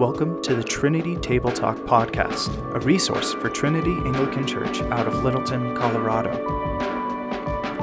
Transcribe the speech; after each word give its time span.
Welcome 0.00 0.40
to 0.44 0.54
the 0.54 0.64
Trinity 0.64 1.14
Table 1.16 1.52
Talk 1.52 1.76
podcast, 1.80 2.56
a 2.74 2.80
resource 2.80 3.34
for 3.34 3.50
Trinity 3.50 3.92
Anglican 3.92 4.46
Church 4.46 4.80
out 4.84 5.06
of 5.06 5.22
Littleton, 5.22 5.76
Colorado. 5.76 6.32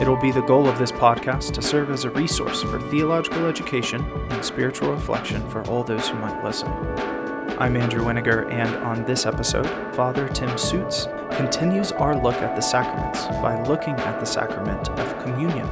It'll 0.02 0.20
be 0.20 0.32
the 0.32 0.42
goal 0.42 0.68
of 0.68 0.80
this 0.80 0.92
podcast 0.92 1.52
to 1.52 1.62
serve 1.62 1.92
as 1.92 2.06
a 2.06 2.10
resource 2.10 2.64
for 2.64 2.82
theological 2.90 3.46
education 3.46 4.04
and 4.32 4.44
spiritual 4.44 4.92
reflection 4.92 5.48
for 5.48 5.62
all 5.68 5.84
those 5.84 6.10
who 6.10 6.18
might 6.18 6.44
listen. 6.44 6.70
I'm 7.60 7.78
Andrew 7.78 8.04
Wininger, 8.04 8.52
and 8.52 8.76
on 8.78 9.06
this 9.06 9.28
episode, 9.28 9.68
Father 9.96 10.28
Tim 10.28 10.58
Soots 10.58 11.08
continues 11.34 11.92
our 11.92 12.20
look 12.20 12.38
at 12.38 12.56
the 12.56 12.64
sacraments 12.64 13.28
by 13.44 13.62
looking 13.68 13.94
at 13.94 14.20
the 14.20 14.26
sacrament 14.26 14.90
of 14.90 15.24
communion. 15.24 15.68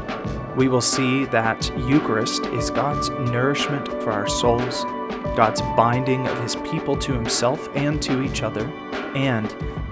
We 0.55 0.67
will 0.67 0.81
see 0.81 1.25
that 1.25 1.71
Eucharist 1.77 2.45
is 2.47 2.69
God's 2.69 3.09
nourishment 3.09 3.87
for 4.01 4.11
our 4.11 4.27
souls 4.27 4.85
God's 5.35 5.61
binding 5.75 6.25
of 6.27 6.39
his 6.39 6.55
people 6.55 6.95
to 6.95 7.11
himself 7.11 7.67
and 7.75 8.01
to 8.03 8.21
each 8.21 8.41
other, 8.41 8.65
and 9.15 9.49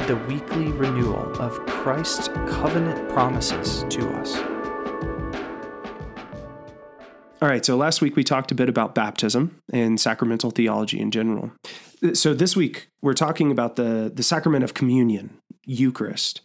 the 0.07 0.15
weekly 0.25 0.71
renewal 0.71 1.29
of 1.41 1.59
Christ's 1.65 2.29
covenant 2.29 3.09
promises 3.09 3.83
to 3.89 4.09
us. 4.13 4.37
All 7.41 7.49
right, 7.49 7.65
so 7.65 7.75
last 7.75 7.99
week 8.01 8.15
we 8.15 8.23
talked 8.23 8.53
a 8.53 8.55
bit 8.55 8.69
about 8.69 8.95
baptism 8.95 9.59
and 9.73 9.99
sacramental 9.99 10.49
theology 10.49 10.97
in 10.97 11.11
general. 11.11 11.51
So 12.13 12.33
this 12.33 12.55
week 12.55 12.87
we're 13.01 13.13
talking 13.13 13.51
about 13.51 13.75
the, 13.75 14.09
the 14.13 14.23
sacrament 14.23 14.63
of 14.63 14.73
communion, 14.73 15.37
Eucharist. 15.65 16.39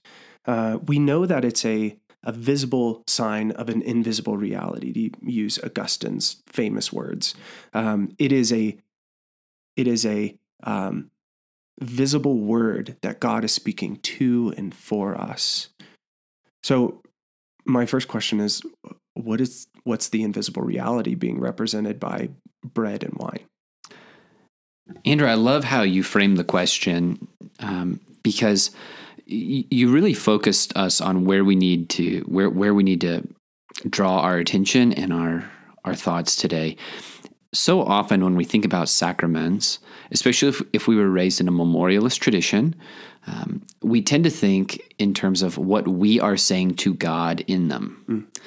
Uh, 0.44 0.78
we 0.84 0.98
know 0.98 1.24
that 1.24 1.44
it's 1.44 1.64
a 1.64 1.96
a 2.24 2.32
visible 2.32 3.04
sign 3.06 3.52
of 3.52 3.68
an 3.68 3.82
invisible 3.82 4.36
reality, 4.36 4.92
to 4.92 5.30
use 5.30 5.58
Augustine's 5.62 6.42
famous 6.46 6.92
words. 6.92 7.34
Um, 7.72 8.14
it 8.18 8.32
is 8.32 8.52
a 8.52 8.76
it 9.76 9.86
is 9.86 10.04
a 10.04 10.36
um, 10.64 11.10
visible 11.80 12.38
word 12.38 12.96
that 13.02 13.20
God 13.20 13.44
is 13.44 13.52
speaking 13.52 13.96
to 13.96 14.52
and 14.56 14.74
for 14.74 15.14
us. 15.18 15.68
So, 16.62 17.00
my 17.64 17.86
first 17.86 18.08
question 18.08 18.40
is, 18.40 18.62
what 19.14 19.40
is 19.40 19.68
what's 19.84 20.08
the 20.08 20.22
invisible 20.22 20.62
reality 20.62 21.14
being 21.14 21.40
represented 21.40 22.00
by 22.00 22.30
bread 22.64 23.04
and 23.04 23.14
wine? 23.14 23.46
Andrew, 25.04 25.28
I 25.28 25.34
love 25.34 25.64
how 25.64 25.82
you 25.82 26.02
frame 26.02 26.36
the 26.36 26.44
question 26.44 27.28
um, 27.60 28.00
because 28.22 28.70
you 29.28 29.92
really 29.92 30.14
focused 30.14 30.74
us 30.76 31.00
on 31.00 31.24
where 31.24 31.44
we 31.44 31.54
need 31.54 31.90
to 31.90 32.20
where 32.22 32.48
where 32.48 32.74
we 32.74 32.82
need 32.82 33.00
to 33.02 33.26
draw 33.88 34.20
our 34.20 34.38
attention 34.38 34.92
and 34.92 35.12
our 35.12 35.44
our 35.84 35.94
thoughts 35.94 36.34
today. 36.34 36.76
So 37.52 37.82
often 37.82 38.24
when 38.24 38.36
we 38.36 38.44
think 38.44 38.64
about 38.64 38.88
sacraments, 38.88 39.78
especially 40.10 40.48
if, 40.48 40.62
if 40.72 40.88
we 40.88 40.96
were 40.96 41.08
raised 41.08 41.40
in 41.40 41.48
a 41.48 41.52
memorialist 41.52 42.20
tradition, 42.20 42.74
um, 43.26 43.62
we 43.82 44.02
tend 44.02 44.24
to 44.24 44.30
think 44.30 44.82
in 44.98 45.14
terms 45.14 45.42
of 45.42 45.56
what 45.56 45.88
we 45.88 46.20
are 46.20 46.36
saying 46.36 46.74
to 46.76 46.94
God 46.94 47.42
in 47.46 47.68
them. 47.68 48.04
Mm. 48.08 48.40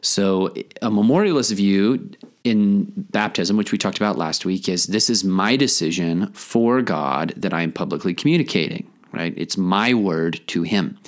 So, 0.00 0.54
a 0.80 0.90
memorialist 0.90 1.52
view 1.52 2.08
in 2.44 2.92
baptism, 3.10 3.56
which 3.56 3.72
we 3.72 3.78
talked 3.78 3.96
about 3.96 4.16
last 4.16 4.44
week, 4.44 4.68
is 4.68 4.86
this 4.86 5.10
is 5.10 5.24
my 5.24 5.56
decision 5.56 6.32
for 6.32 6.82
God 6.82 7.34
that 7.36 7.52
I 7.52 7.62
am 7.62 7.72
publicly 7.72 8.14
communicating 8.14 8.88
right? 9.18 9.34
It's 9.36 9.56
my 9.56 9.94
word 9.94 10.40
to 10.48 10.62
him. 10.62 10.98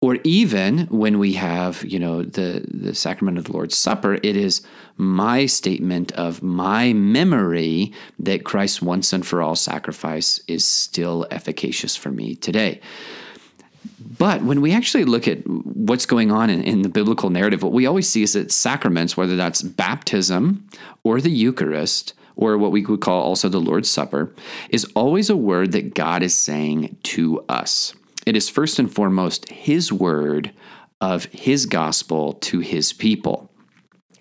Or 0.00 0.18
even 0.22 0.80
when 0.88 1.18
we 1.18 1.32
have, 1.32 1.82
you 1.84 1.98
know, 1.98 2.22
the, 2.22 2.64
the 2.68 2.94
sacrament 2.94 3.38
of 3.38 3.44
the 3.44 3.52
Lord's 3.52 3.76
Supper, 3.76 4.14
it 4.14 4.36
is 4.36 4.62
my 4.96 5.46
statement 5.46 6.12
of 6.12 6.42
my 6.42 6.92
memory 6.92 7.92
that 8.18 8.44
Christ's 8.44 8.82
once 8.82 9.12
and 9.12 9.26
for 9.26 9.42
all 9.42 9.56
sacrifice 9.56 10.38
is 10.46 10.64
still 10.64 11.26
efficacious 11.30 11.96
for 11.96 12.10
me 12.10 12.36
today. 12.36 12.80
But 14.18 14.42
when 14.42 14.60
we 14.60 14.72
actually 14.72 15.04
look 15.04 15.26
at 15.26 15.44
what's 15.46 16.06
going 16.06 16.30
on 16.30 16.50
in, 16.50 16.62
in, 16.62 16.82
the 16.82 16.88
biblical 16.88 17.30
narrative, 17.30 17.62
what 17.62 17.72
we 17.72 17.86
always 17.86 18.08
see 18.08 18.22
is 18.22 18.34
that 18.34 18.52
sacraments, 18.52 19.16
whether 19.16 19.36
that's 19.36 19.62
baptism 19.62 20.68
or 21.02 21.20
the 21.20 21.30
Eucharist, 21.30 22.14
or 22.38 22.56
what 22.56 22.70
we 22.70 22.86
would 22.86 23.00
call 23.00 23.20
also 23.20 23.48
the 23.48 23.60
Lord's 23.60 23.90
Supper, 23.90 24.32
is 24.70 24.84
always 24.94 25.28
a 25.28 25.36
word 25.36 25.72
that 25.72 25.94
God 25.94 26.22
is 26.22 26.36
saying 26.36 26.96
to 27.02 27.44
us. 27.48 27.92
It 28.24 28.36
is 28.36 28.48
first 28.48 28.78
and 28.78 28.92
foremost 28.92 29.50
His 29.50 29.92
word 29.92 30.52
of 31.00 31.24
His 31.26 31.66
gospel 31.66 32.34
to 32.34 32.60
His 32.60 32.92
people. 32.92 33.50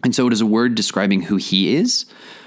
And 0.03 0.15
so 0.15 0.25
it 0.25 0.33
is 0.33 0.41
a 0.41 0.47
word 0.47 0.73
describing 0.73 1.21
who 1.21 1.37
He 1.37 1.75
is, 1.75 2.05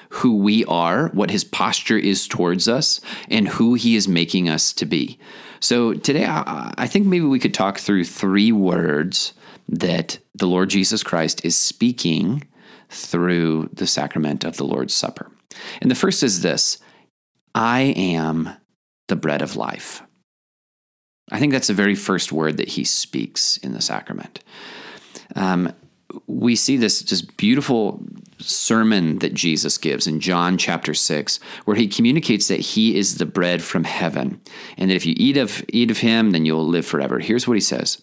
who 0.09 0.37
we 0.37 0.65
are, 0.65 1.09
what 1.11 1.31
His 1.31 1.45
posture 1.45 1.99
is 1.99 2.27
towards 2.27 2.67
us, 2.67 3.01
and 3.29 3.47
who 3.47 3.75
He 3.75 3.95
is 3.95 4.09
making 4.09 4.49
us 4.49 4.73
to 4.73 4.85
be. 4.85 5.21
So 5.61 5.95
today, 5.95 6.27
I 6.29 6.89
think 6.89 7.07
maybe 7.07 7.27
we 7.27 7.39
could 7.39 7.55
talk 7.55 7.79
through 7.79 8.05
three 8.05 8.51
words 8.51 9.35
that 9.69 10.19
the 10.35 10.49
Lord 10.49 10.71
Jesus 10.71 11.05
Christ 11.05 11.45
is 11.45 11.57
speaking 11.57 12.43
through 12.89 13.71
the 13.73 13.87
sacrament 13.87 14.43
of 14.43 14.57
the 14.57 14.65
Lord's 14.65 14.95
Supper. 14.95 15.31
And 15.81 15.91
the 15.91 15.97
first 15.97 16.23
is 16.23 16.43
this 16.43 16.79
I 17.55 17.81
am 17.97 18.51
the 19.09 19.17
bread 19.17 19.43
of 19.43 19.57
life. 19.57 20.03
I 21.31 21.39
think 21.39 21.53
that's 21.53 21.69
the 21.69 21.75
very 21.75 21.95
first 21.95 22.33
word 22.33 22.57
that 22.57 22.69
he 22.69 22.85
speaks 22.85 23.57
in 23.59 23.73
the 23.73 23.81
sacrament. 23.81 24.41
Um, 25.37 25.73
we 26.27 26.57
see 26.57 26.77
this 26.77 27.03
just 27.03 27.37
beautiful 27.37 28.03
sermon 28.39 29.19
that 29.19 29.35
Jesus 29.35 29.79
gives 29.79 30.07
in 30.07 30.19
John 30.19 30.59
chapter 30.59 30.95
6 30.95 31.39
where 31.67 31.77
he 31.77 31.87
communicates 31.87 32.49
that 32.49 32.61
he 32.61 32.97
is 32.97 33.19
the 33.19 33.27
bread 33.27 33.63
from 33.63 33.85
heaven 33.85 34.41
and 34.77 34.91
that 34.91 34.95
if 34.95 35.07
you 35.07 35.15
eat 35.17 35.37
of 35.37 35.63
eat 35.69 35.91
of 35.91 35.99
him 35.99 36.31
then 36.31 36.45
you'll 36.47 36.67
live 36.67 36.87
forever. 36.87 37.19
Here's 37.19 37.47
what 37.47 37.57
he 37.57 37.61
says. 37.61 38.03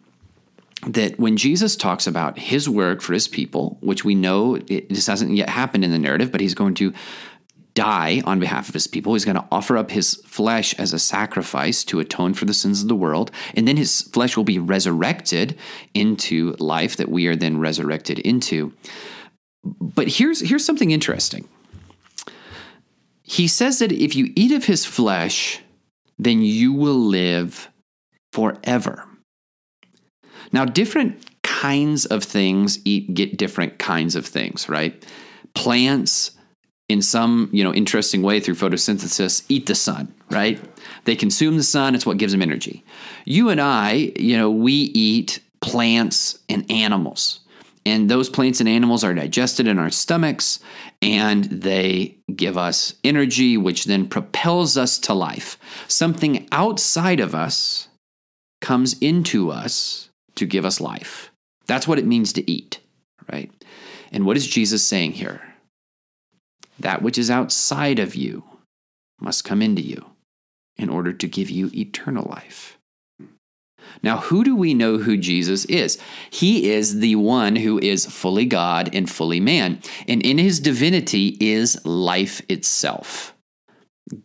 that 0.87 1.19
when 1.19 1.37
Jesus 1.37 1.75
talks 1.75 2.07
about 2.07 2.39
his 2.39 2.67
work 2.67 3.01
for 3.01 3.13
his 3.13 3.27
people, 3.27 3.77
which 3.81 4.03
we 4.03 4.15
know 4.15 4.57
this 4.57 5.07
hasn't 5.07 5.35
yet 5.35 5.49
happened 5.49 5.83
in 5.83 5.91
the 5.91 5.99
narrative, 5.99 6.31
but 6.31 6.41
he's 6.41 6.55
going 6.55 6.73
to 6.75 6.93
die 7.73 8.21
on 8.25 8.39
behalf 8.39 8.67
of 8.67 8.73
his 8.73 8.87
people. 8.87 9.13
He's 9.13 9.25
going 9.25 9.37
to 9.37 9.47
offer 9.51 9.77
up 9.77 9.91
his 9.91 10.15
flesh 10.25 10.73
as 10.77 10.91
a 10.91 10.99
sacrifice 10.99 11.83
to 11.85 11.99
atone 11.99 12.33
for 12.33 12.45
the 12.45 12.53
sins 12.53 12.81
of 12.81 12.87
the 12.87 12.95
world. 12.95 13.31
And 13.55 13.67
then 13.67 13.77
his 13.77 14.01
flesh 14.01 14.35
will 14.35 14.43
be 14.43 14.59
resurrected 14.59 15.57
into 15.93 16.53
life 16.59 16.97
that 16.97 17.09
we 17.09 17.27
are 17.27 17.35
then 17.35 17.59
resurrected 17.59 18.19
into. 18.19 18.73
But 19.63 20.07
here's, 20.07 20.41
here's 20.41 20.65
something 20.65 20.91
interesting. 20.91 21.47
He 23.21 23.47
says 23.47 23.79
that 23.79 23.91
if 23.91 24.15
you 24.15 24.33
eat 24.35 24.51
of 24.51 24.65
his 24.65 24.83
flesh, 24.83 25.61
then 26.19 26.41
you 26.41 26.73
will 26.73 26.99
live 26.99 27.69
forever. 28.33 29.07
Now, 30.51 30.65
different 30.65 31.25
kinds 31.43 32.05
of 32.05 32.23
things 32.23 32.79
eat 32.85 33.13
get 33.13 33.37
different 33.37 33.77
kinds 33.79 34.15
of 34.15 34.25
things, 34.25 34.67
right? 34.67 35.05
Plants 35.53 36.31
in 36.89 37.01
some 37.01 37.49
you 37.53 37.63
know 37.63 37.73
interesting 37.73 38.21
way 38.21 38.39
through 38.39 38.55
photosynthesis 38.55 39.45
eat 39.47 39.65
the 39.65 39.75
sun 39.75 40.13
right? 40.29 40.59
They 41.03 41.15
consume 41.15 41.57
the 41.57 41.63
sun 41.63 41.95
it's 41.95 42.05
what 42.05 42.17
gives 42.17 42.31
them 42.33 42.41
energy. 42.41 42.83
You 43.25 43.49
and 43.49 43.61
i 43.61 44.11
you 44.17 44.37
know 44.37 44.49
we 44.49 44.73
eat 44.73 45.39
plants 45.61 46.39
and 46.49 46.69
animals 46.71 47.41
and 47.85 48.09
those 48.09 48.29
plants 48.29 48.59
and 48.59 48.69
animals 48.69 49.03
are 49.03 49.13
digested 49.13 49.67
in 49.67 49.79
our 49.79 49.89
stomachs 49.89 50.59
and 51.01 51.45
they 51.45 52.17
give 52.35 52.57
us 52.57 52.95
energy 53.03 53.57
which 53.57 53.85
then 53.85 54.07
propels 54.07 54.77
us 54.77 54.99
to 54.99 55.13
life. 55.13 55.57
Something 55.87 56.47
outside 56.51 57.19
of 57.19 57.33
us 57.33 57.87
comes 58.61 58.97
into 58.99 59.49
us 59.49 60.10
to 60.35 60.45
give 60.45 60.65
us 60.65 60.81
life 60.81 61.31
that's 61.65 61.87
what 61.87 61.99
it 61.99 62.05
means 62.05 62.33
to 62.33 62.49
eat 62.49 62.79
right 63.31 63.51
and 64.11 64.25
what 64.25 64.37
is 64.37 64.47
jesus 64.47 64.85
saying 64.85 65.13
here 65.13 65.41
that 66.79 67.01
which 67.01 67.17
is 67.17 67.29
outside 67.29 67.99
of 67.99 68.15
you 68.15 68.43
must 69.19 69.43
come 69.43 69.61
into 69.61 69.81
you 69.81 70.05
in 70.77 70.89
order 70.89 71.13
to 71.13 71.27
give 71.27 71.49
you 71.49 71.69
eternal 71.73 72.27
life. 72.29 72.77
Now, 74.03 74.17
who 74.17 74.43
do 74.43 74.55
we 74.55 74.73
know 74.73 74.97
who 74.97 75.17
Jesus 75.17 75.65
is? 75.65 75.99
He 76.29 76.71
is 76.71 76.99
the 76.99 77.15
one 77.15 77.57
who 77.57 77.77
is 77.79 78.05
fully 78.05 78.45
God 78.45 78.89
and 78.93 79.09
fully 79.09 79.39
man, 79.39 79.79
and 80.07 80.25
in 80.25 80.37
his 80.37 80.59
divinity 80.59 81.37
is 81.39 81.83
life 81.85 82.41
itself. 82.49 83.33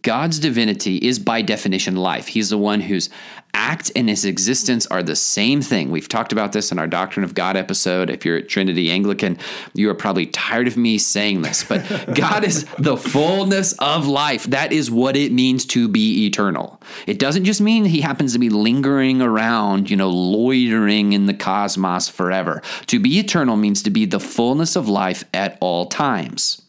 God's 0.03 0.39
divinity 0.39 0.97
is 0.97 1.19
by 1.19 1.43
definition 1.43 1.97
life. 1.97 2.27
He's 2.27 2.51
the 2.51 2.59
one 2.59 2.81
whose 2.81 3.09
act 3.55 3.93
and 3.95 4.09
his 4.09 4.25
existence 4.25 4.87
are 4.87 5.03
the 5.03 5.15
same 5.15 5.63
thing. 5.63 5.91
We've 5.91 6.09
talked 6.09 6.33
about 6.33 6.53
this 6.53 6.73
in 6.73 6.79
our 6.79 6.87
Doctrine 6.87 7.25
of 7.25 7.35
God 7.35 7.57
episode. 7.57 8.11
If 8.11 8.25
you're 8.25 8.39
at 8.39 8.49
Trinity 8.49 8.91
Anglican, 8.91 9.39
you 9.75 9.89
are 9.91 9.95
probably 9.95 10.27
tired 10.27 10.67
of 10.67 10.77
me 10.77 10.99
saying 10.99 11.43
this, 11.43 11.63
but 11.63 12.15
God 12.15 12.45
is 12.45 12.65
the 12.79 12.97
fullness 12.97 13.73
of 13.75 14.07
life. 14.07 14.45
That 14.45 14.73
is 14.73 14.91
what 14.91 15.17
it 15.17 15.33
means 15.33 15.65
to 15.67 15.89
be 15.89 16.27
eternal. 16.27 16.81
It 17.07 17.19
doesn't 17.19 17.45
just 17.45 17.61
mean 17.61 17.85
he 17.85 18.01
happens 18.01 18.33
to 18.33 18.39
be 18.39 18.51
lingering 18.51 19.23
around, 19.23 19.89
you 19.91 19.97
know, 19.97 20.11
loitering 20.11 21.13
in 21.13 21.27
the 21.27 21.35
cosmos 21.35 22.09
forever. 22.09 22.61
To 22.89 22.99
be 22.99 23.19
eternal 23.19 23.57
means 23.57 23.83
to 23.85 23.91
be 23.91 24.05
the 24.05 24.21
fullness 24.21 24.75
of 24.75 24.89
life 24.89 25.25
at 25.33 25.57
all 25.61 25.87
times. 25.87 26.63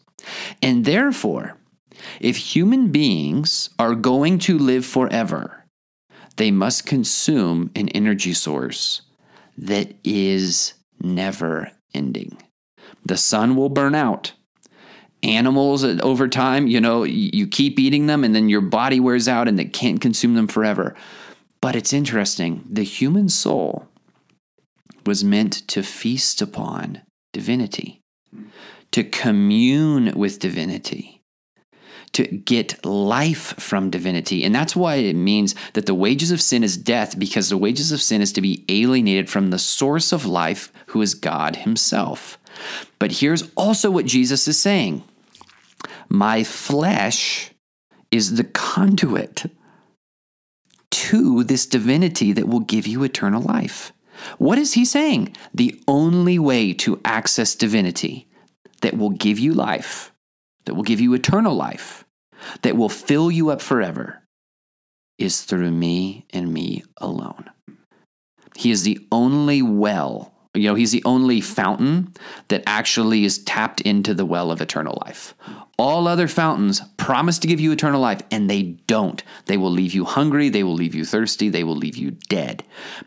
And 0.62 0.84
therefore, 0.84 1.57
if 2.20 2.36
human 2.36 2.90
beings 2.90 3.70
are 3.78 3.94
going 3.94 4.38
to 4.40 4.58
live 4.58 4.84
forever, 4.84 5.64
they 6.36 6.50
must 6.50 6.86
consume 6.86 7.70
an 7.74 7.88
energy 7.90 8.32
source 8.32 9.02
that 9.56 9.94
is 10.04 10.74
never 11.00 11.72
ending. 11.92 12.38
The 13.04 13.16
sun 13.16 13.56
will 13.56 13.68
burn 13.68 13.94
out. 13.94 14.32
Animals 15.22 15.82
uh, 15.82 15.98
over 16.02 16.28
time, 16.28 16.68
you 16.68 16.80
know, 16.80 17.02
you 17.02 17.48
keep 17.48 17.78
eating 17.78 18.06
them 18.06 18.22
and 18.22 18.34
then 18.34 18.48
your 18.48 18.60
body 18.60 19.00
wears 19.00 19.26
out 19.26 19.48
and 19.48 19.58
they 19.58 19.64
can't 19.64 20.00
consume 20.00 20.34
them 20.34 20.46
forever. 20.46 20.94
But 21.60 21.74
it's 21.74 21.92
interesting. 21.92 22.64
The 22.70 22.84
human 22.84 23.28
soul 23.28 23.88
was 25.04 25.24
meant 25.24 25.66
to 25.68 25.82
feast 25.82 26.40
upon 26.40 27.02
divinity, 27.32 28.00
to 28.92 29.02
commune 29.02 30.12
with 30.16 30.38
divinity 30.38 31.17
to 32.12 32.26
get 32.26 32.84
life 32.84 33.54
from 33.58 33.90
divinity. 33.90 34.44
And 34.44 34.54
that's 34.54 34.74
why 34.74 34.96
it 34.96 35.16
means 35.16 35.54
that 35.74 35.86
the 35.86 35.94
wages 35.94 36.30
of 36.30 36.40
sin 36.40 36.64
is 36.64 36.76
death, 36.76 37.18
because 37.18 37.48
the 37.48 37.58
wages 37.58 37.92
of 37.92 38.02
sin 38.02 38.20
is 38.20 38.32
to 38.32 38.40
be 38.40 38.64
alienated 38.68 39.28
from 39.28 39.50
the 39.50 39.58
source 39.58 40.12
of 40.12 40.26
life, 40.26 40.72
who 40.86 41.02
is 41.02 41.14
God 41.14 41.56
Himself. 41.56 42.38
But 42.98 43.12
here's 43.12 43.50
also 43.56 43.90
what 43.90 44.06
Jesus 44.06 44.48
is 44.48 44.60
saying 44.60 45.02
My 46.08 46.44
flesh 46.44 47.52
is 48.10 48.36
the 48.36 48.44
conduit 48.44 49.44
to 50.90 51.44
this 51.44 51.66
divinity 51.66 52.32
that 52.32 52.48
will 52.48 52.60
give 52.60 52.86
you 52.86 53.02
eternal 53.02 53.42
life. 53.42 53.92
What 54.38 54.58
is 54.58 54.72
he 54.72 54.84
saying? 54.84 55.36
The 55.54 55.80
only 55.86 56.38
way 56.38 56.72
to 56.74 57.00
access 57.04 57.54
divinity 57.54 58.28
that 58.80 58.96
will 58.96 59.10
give 59.10 59.38
you 59.38 59.54
life 59.54 60.07
that 60.68 60.74
will 60.74 60.82
give 60.82 61.00
you 61.00 61.14
eternal 61.14 61.54
life, 61.54 62.04
that 62.60 62.76
will 62.76 62.90
fill 62.90 63.30
you 63.30 63.48
up 63.48 63.62
forever, 63.62 64.22
is 65.16 65.40
through 65.40 65.70
me 65.70 66.26
and 66.28 66.52
me 66.52 66.84
alone. 66.98 67.48
He 68.54 68.70
is 68.70 68.82
the 68.82 68.98
only 69.10 69.62
well, 69.62 70.34
you 70.52 70.68
know, 70.68 70.74
he's 70.74 70.92
the 70.92 71.02
only 71.06 71.40
fountain 71.40 72.12
that 72.48 72.64
actually 72.66 73.24
is 73.24 73.42
tapped 73.42 73.80
into 73.80 74.12
the 74.12 74.26
well 74.26 74.50
of 74.50 74.60
eternal 74.60 75.02
life. 75.06 75.34
All 75.78 76.06
other 76.06 76.28
fountains 76.28 76.82
promise 76.98 77.38
to 77.38 77.48
give 77.48 77.60
you 77.60 77.72
eternal 77.72 78.02
life, 78.02 78.20
and 78.30 78.50
they 78.50 78.62
don't. 78.62 79.22
They 79.46 79.56
will 79.56 79.70
leave 79.70 79.94
you 79.94 80.04
hungry, 80.04 80.50
they 80.50 80.64
will 80.64 80.74
leave 80.74 80.94
you 80.94 81.06
thirsty, 81.06 81.48
they 81.48 81.64
will 81.64 81.76
leave 81.76 81.96
you 81.96 82.10
dead. 82.28 82.62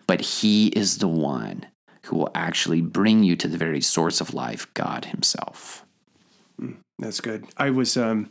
But 0.07 0.21
he 0.21 0.69
is 0.69 0.97
the 0.97 1.07
one 1.07 1.67
who 2.05 2.15
will 2.15 2.31
actually 2.33 2.81
bring 2.81 3.23
you 3.23 3.35
to 3.35 3.47
the 3.47 3.59
very 3.59 3.81
source 3.81 4.19
of 4.19 4.33
life, 4.33 4.65
God 4.73 5.05
Himself. 5.05 5.85
Hmm. 6.57 6.71
That's 7.01 7.19
good. 7.19 7.45
I 7.57 7.71
was, 7.71 7.97
um, 7.97 8.29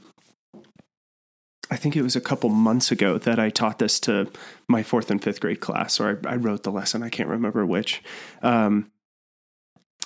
I 1.70 1.76
think 1.76 1.96
it 1.96 2.02
was 2.02 2.14
a 2.14 2.20
couple 2.20 2.48
months 2.50 2.92
ago 2.92 3.18
that 3.18 3.38
I 3.38 3.50
taught 3.50 3.80
this 3.80 3.98
to 4.00 4.30
my 4.68 4.84
fourth 4.84 5.10
and 5.10 5.22
fifth 5.22 5.40
grade 5.40 5.60
class, 5.60 5.98
or 5.98 6.20
I, 6.24 6.34
I 6.34 6.36
wrote 6.36 6.62
the 6.62 6.70
lesson. 6.70 7.02
I 7.02 7.08
can't 7.08 7.28
remember 7.28 7.66
which. 7.66 8.00
Um, 8.42 8.90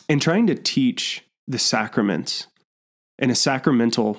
in 0.08 0.18
trying 0.18 0.46
to 0.46 0.54
teach 0.54 1.24
the 1.46 1.58
sacraments 1.58 2.46
in 3.18 3.30
a 3.30 3.34
sacramental, 3.34 4.18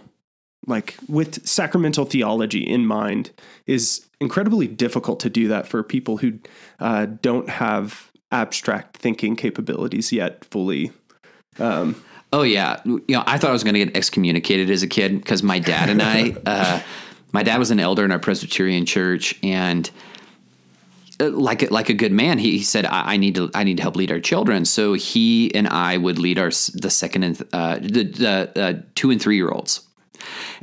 like 0.67 0.95
with 1.09 1.45
sacramental 1.47 2.05
theology 2.05 2.61
in 2.61 2.85
mind, 2.85 3.31
is 3.65 4.05
incredibly 4.21 4.67
difficult 4.67 5.19
to 5.21 5.29
do 5.29 5.47
that 5.47 5.67
for 5.67 5.81
people 5.81 6.17
who 6.17 6.39
uh, 6.79 7.07
don't 7.21 7.49
have 7.49 8.11
abstract 8.31 8.97
thinking 8.97 9.35
capabilities 9.35 10.11
yet 10.11 10.45
fully. 10.45 10.91
Um, 11.59 11.95
Oh 12.33 12.41
yeah, 12.41 12.81
you 12.85 13.03
know, 13.09 13.23
I 13.25 13.37
thought 13.37 13.49
I 13.49 13.53
was 13.53 13.63
going 13.63 13.75
to 13.75 13.85
get 13.85 13.95
excommunicated 13.95 14.69
as 14.69 14.83
a 14.83 14.87
kid 14.87 15.17
because 15.17 15.41
my 15.41 15.59
dad 15.59 15.89
and 15.89 16.01
I, 16.01 16.35
uh, 16.45 16.81
my 17.31 17.43
dad 17.43 17.59
was 17.59 17.71
an 17.71 17.79
elder 17.79 18.03
in 18.03 18.11
our 18.11 18.19
Presbyterian 18.19 18.85
church, 18.85 19.39
and 19.41 19.89
uh, 21.19 21.29
like 21.29 21.63
a, 21.63 21.67
like 21.67 21.89
a 21.89 21.93
good 21.93 22.11
man, 22.11 22.37
he, 22.37 22.57
he 22.57 22.63
said, 22.63 22.85
I, 22.85 23.13
I, 23.13 23.17
need 23.17 23.35
to 23.35 23.49
I 23.53 23.63
need 23.63 23.77
to 23.77 23.83
help 23.83 23.95
lead 23.95 24.11
our 24.11 24.19
children." 24.19 24.65
So 24.65 24.93
he 24.93 25.53
and 25.55 25.67
I 25.67 25.97
would 25.97 26.19
lead 26.19 26.39
our 26.39 26.49
the 26.49 26.89
second 26.89 27.23
and 27.23 27.47
uh, 27.53 27.77
the, 27.79 28.03
the 28.03 28.61
uh, 28.61 28.81
two 28.95 29.11
and 29.11 29.21
three 29.21 29.37
year 29.37 29.49
olds 29.49 29.84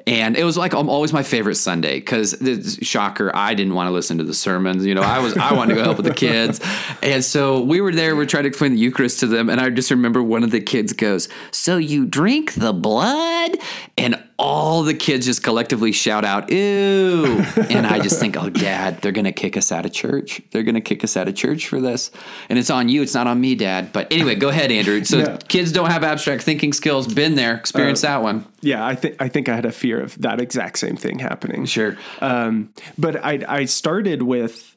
and 0.06 0.36
it 0.36 0.44
was 0.44 0.56
like 0.56 0.74
um, 0.74 0.88
always 0.88 1.12
my 1.12 1.22
favorite 1.22 1.56
Sunday 1.56 2.00
because 2.00 2.36
shocker, 2.82 3.30
I 3.34 3.54
didn't 3.54 3.74
want 3.74 3.88
to 3.88 3.92
listen 3.92 4.18
to 4.18 4.24
the 4.24 4.34
sermons. 4.34 4.84
You 4.84 4.94
know, 4.94 5.02
I 5.02 5.18
was 5.18 5.36
I 5.36 5.52
wanted 5.54 5.74
to 5.74 5.80
go 5.80 5.84
help 5.84 5.96
with 5.96 6.06
the 6.06 6.14
kids, 6.14 6.60
and 7.02 7.24
so 7.24 7.60
we 7.60 7.80
were 7.80 7.92
there. 7.92 8.16
We 8.16 8.22
are 8.22 8.26
trying 8.26 8.44
to 8.44 8.48
explain 8.48 8.72
the 8.72 8.78
Eucharist 8.78 9.20
to 9.20 9.26
them, 9.26 9.48
and 9.48 9.60
I 9.60 9.70
just 9.70 9.90
remember 9.90 10.22
one 10.22 10.44
of 10.44 10.50
the 10.50 10.60
kids 10.60 10.92
goes, 10.92 11.28
"So 11.50 11.76
you 11.76 12.06
drink 12.06 12.54
the 12.54 12.72
blood?" 12.72 13.58
And 13.96 14.22
all 14.38 14.82
the 14.82 14.94
kids 14.94 15.26
just 15.26 15.43
collectively 15.43 15.93
shout 15.93 16.25
out, 16.25 16.50
ew. 16.50 17.25
and 17.70 17.87
I 17.87 18.00
just 18.00 18.19
think, 18.19 18.37
oh, 18.37 18.50
dad, 18.50 19.00
they're 19.00 19.12
going 19.12 19.25
to 19.25 19.32
kick 19.32 19.56
us 19.56 19.70
out 19.70 19.87
of 19.87 19.93
church. 19.93 20.40
They're 20.50 20.62
going 20.62 20.75
to 20.75 20.81
kick 20.81 21.05
us 21.05 21.17
out 21.17 21.29
of 21.29 21.34
church 21.34 21.69
for 21.69 21.81
this. 21.81 22.11
And 22.49 22.58
it's 22.58 22.70
on 22.70 22.88
you. 22.88 23.02
It's 23.02 23.14
not 23.14 23.26
on 23.26 23.40
me, 23.40 23.55
dad. 23.55 23.93
But 23.93 24.12
anyway, 24.12 24.34
go 24.34 24.49
ahead, 24.49 24.73
Andrew. 24.73 25.05
So 25.05 25.19
yeah. 25.19 25.37
kids 25.49 25.73
don't 25.73 25.90
have 25.90 26.05
abstract 26.05 26.43
thinking 26.43 26.73
skills. 26.73 27.12
Been 27.12 27.34
there, 27.34 27.55
experienced 27.55 28.05
uh, 28.05 28.08
that 28.08 28.23
one. 28.23 28.46
Yeah, 28.61 28.84
I 28.84 28.94
think 28.94 29.20
I 29.20 29.29
think 29.29 29.49
I 29.49 29.55
had 29.55 29.67
a 29.67 29.73
fear 29.73 30.00
of 30.00 30.20
that 30.23 30.40
exact 30.40 30.79
same 30.79 30.96
thing 30.96 31.19
happening. 31.19 31.67
Sure. 31.67 31.96
Um, 32.20 32.73
but 32.96 33.25
I, 33.25 33.44
I 33.49 33.64
started 33.64 34.23
with 34.23 34.76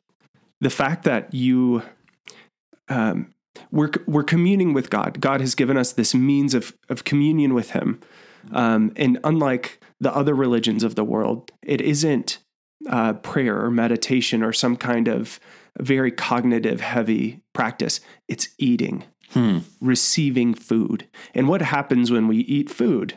the 0.62 0.69
fact 0.69 1.04
that 1.04 1.34
you, 1.34 1.84
um, 2.90 3.34
we're, 3.72 3.92
we're 4.07 4.24
communing 4.24 4.74
with 4.74 4.90
God. 4.90 5.22
God 5.22 5.42
has 5.42 5.56
given 5.56 5.78
us 5.78 5.94
this 5.94 6.16
means 6.16 6.54
of, 6.54 6.74
of 6.90 7.04
communion 7.04 7.54
with 7.54 7.72
Him. 7.72 8.02
Um, 8.52 8.92
and 8.95 9.19
unlike 9.23 9.80
the 9.99 10.16
other 10.16 10.33
religions 10.35 10.83
of 10.83 10.95
the 10.95 11.04
world, 11.04 11.52
it 11.64 11.81
isn't 11.81 12.40
uh, 12.90 13.14
prayer 13.14 13.64
or 13.64 13.71
meditation 13.71 14.44
or 14.44 14.54
some 14.54 14.75
kind 14.75 15.07
of 15.07 15.40
very 15.80 16.11
cognitive 16.11 16.81
heavy 16.81 17.42
practice. 17.54 17.99
It's 18.28 18.49
eating, 18.57 19.04
hmm. 19.31 19.59
receiving 19.81 20.54
food. 20.54 21.07
And 21.33 21.47
what 21.47 21.61
happens 21.61 22.11
when 22.11 22.28
we 22.28 22.37
eat 22.37 22.69
food? 22.69 23.16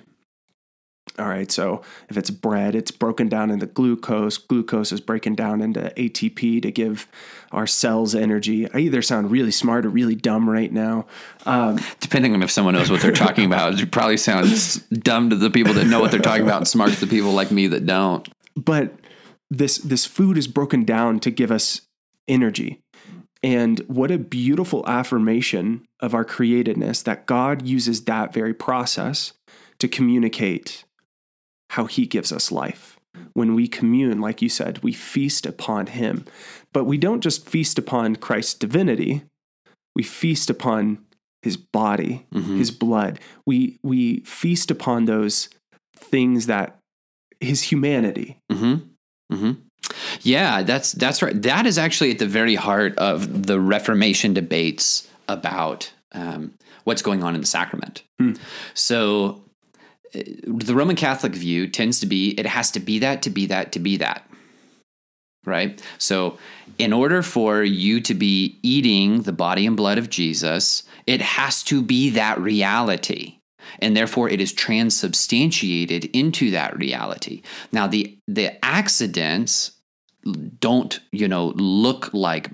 All 1.19 1.27
right, 1.27 1.51
so 1.51 1.83
if 2.09 2.17
it's 2.17 2.31
bread, 2.31 2.77
it's 2.77 2.93
broken 2.93 3.29
down 3.29 3.51
into 3.51 3.67
glucose. 3.67 4.39
Glucose 4.39 4.93
is 4.93 5.01
breaking 5.01 5.35
down 5.35 5.61
into 5.61 5.93
ATP 5.97 6.63
to 6.63 6.71
give 6.71 7.09
our 7.51 7.67
cells 7.67 8.15
energy. 8.15 8.73
I 8.73 8.79
either 8.79 9.03
sound 9.03 9.33
really 9.33 9.51
smart 9.51 9.85
or 9.85 9.89
really 9.89 10.15
dumb 10.15 10.49
right 10.49 10.73
now. 10.73 11.07
Um, 11.45 11.81
Depending 11.99 12.35
on 12.35 12.43
if 12.45 12.53
someone 12.53 12.75
knows 12.75 12.89
what 12.89 13.01
they're 13.01 13.11
talking 13.11 13.45
about, 13.47 13.81
it 13.81 13.91
probably 13.91 14.17
sounds 14.17 14.77
dumb 14.77 15.31
to 15.31 15.37
the 15.37 15.51
people 15.51 15.75
that 15.75 15.87
know 15.87 16.01
what 16.01 16.13
they're 16.13 16.21
talking 16.21 16.45
about 16.45 16.59
and 16.59 16.69
smart 16.69 16.93
to 16.93 17.01
the 17.01 17.09
people 17.09 17.33
like 17.33 17.51
me 17.51 17.67
that 17.67 17.85
don't. 17.85 18.29
But 18.55 18.95
this 19.51 19.79
this 19.79 20.05
food 20.05 20.39
is 20.39 20.47
broken 20.47 20.85
down 20.85 21.19
to 21.21 21.31
give 21.31 21.51
us 21.51 21.83
energy. 22.29 22.81
And 23.43 23.81
what 23.87 24.11
a 24.11 24.19
beautiful 24.19 24.85
affirmation 24.87 25.87
of 26.01 26.15
our 26.15 26.25
createdness 26.25 27.03
that 27.05 27.27
God 27.27 27.67
uses 27.67 28.05
that 28.05 28.33
very 28.33 28.55
process 28.55 29.33
to 29.79 29.89
communicate 29.89 30.85
how 31.71 31.87
he 31.87 32.07
gives 32.07 32.33
us 32.33 32.53
life. 32.53 32.99
When 33.33 33.55
we 33.55 33.69
commune, 33.69 34.21
like 34.21 34.43
you 34.43 34.49
said, 34.49 34.83
we 34.83 34.93
feast 34.93 35.47
upon 35.47 35.89
him. 35.89 36.25
But 36.73 36.85
we 36.85 36.99
don't 36.99 37.21
just 37.21 37.49
feast 37.49 37.79
upon 37.79 38.17
Christ's 38.17 38.55
divinity, 38.55 39.23
we 39.97 40.03
feast 40.03 40.51
upon 40.51 41.05
his 41.43 41.57
body, 41.57 42.27
mm-hmm. 42.33 42.59
his 42.59 42.71
blood. 42.71 43.19
We 43.47 43.79
we 43.83 44.21
feast 44.21 44.71
upon 44.71 45.07
those 45.07 45.49
things 45.97 46.47
that 46.47 46.79
his 47.41 47.63
humanity. 47.63 48.39
Mm-hmm. 48.51 49.35
Mm-hmm. 49.35 49.53
Yeah, 50.21 50.63
that's 50.63 50.93
that's 50.93 51.23
right. 51.23 51.41
That 51.43 51.67
is 51.67 51.79
actually 51.79 52.13
at 52.13 52.19
the 52.19 52.27
very 52.27 52.55
heart 52.55 52.97
of 52.99 53.47
the 53.47 53.61
Reformation 53.61 54.35
debates 54.35 55.09
about 55.29 55.93
um, 56.13 56.55
what's 56.85 57.03
going 57.03 57.23
on 57.23 57.35
in 57.35 57.41
the 57.41 57.47
sacrament. 57.47 58.03
Hmm. 58.19 58.35
So 58.75 59.43
Uh, 60.15 60.21
the 60.47 60.75
Roman 60.75 60.97
Catholic 60.97 61.35
view 61.35 61.67
tends 61.69 62.01
to 62.01 62.07
be 62.07 62.31
it 62.39 62.47
has 62.47 62.71
to 62.73 62.81
be 62.81 62.99
that 63.01 63.23
to 63.23 63.31
be 63.31 63.47
that 63.47 63.73
to 63.73 63.79
be 63.79 63.97
that. 63.99 64.29
Right? 65.45 65.83
So, 65.99 66.39
in 66.79 66.93
order 66.93 67.23
for 67.23 67.63
you 67.63 68.01
to 68.03 68.15
be 68.15 68.59
eating 68.63 69.23
the 69.23 69.33
body 69.33 69.67
and 69.67 69.77
blood 69.77 69.99
of 69.99 70.11
Jesus, 70.11 70.83
it 71.07 71.21
has 71.23 71.63
to 71.65 71.83
be 71.83 72.11
that 72.11 72.39
reality. 72.39 73.39
and 73.81 73.97
therefore 73.97 74.29
it 74.29 74.41
is 74.41 74.53
transubstantiated 74.53 76.05
into 76.07 76.51
that 76.51 76.77
reality. 76.77 77.43
Now 77.73 77.87
the 77.87 78.19
the 78.27 78.63
accidents 78.65 79.73
don't, 80.61 81.01
you 81.13 81.29
know, 81.29 81.49
look 81.57 82.13
like 82.13 82.51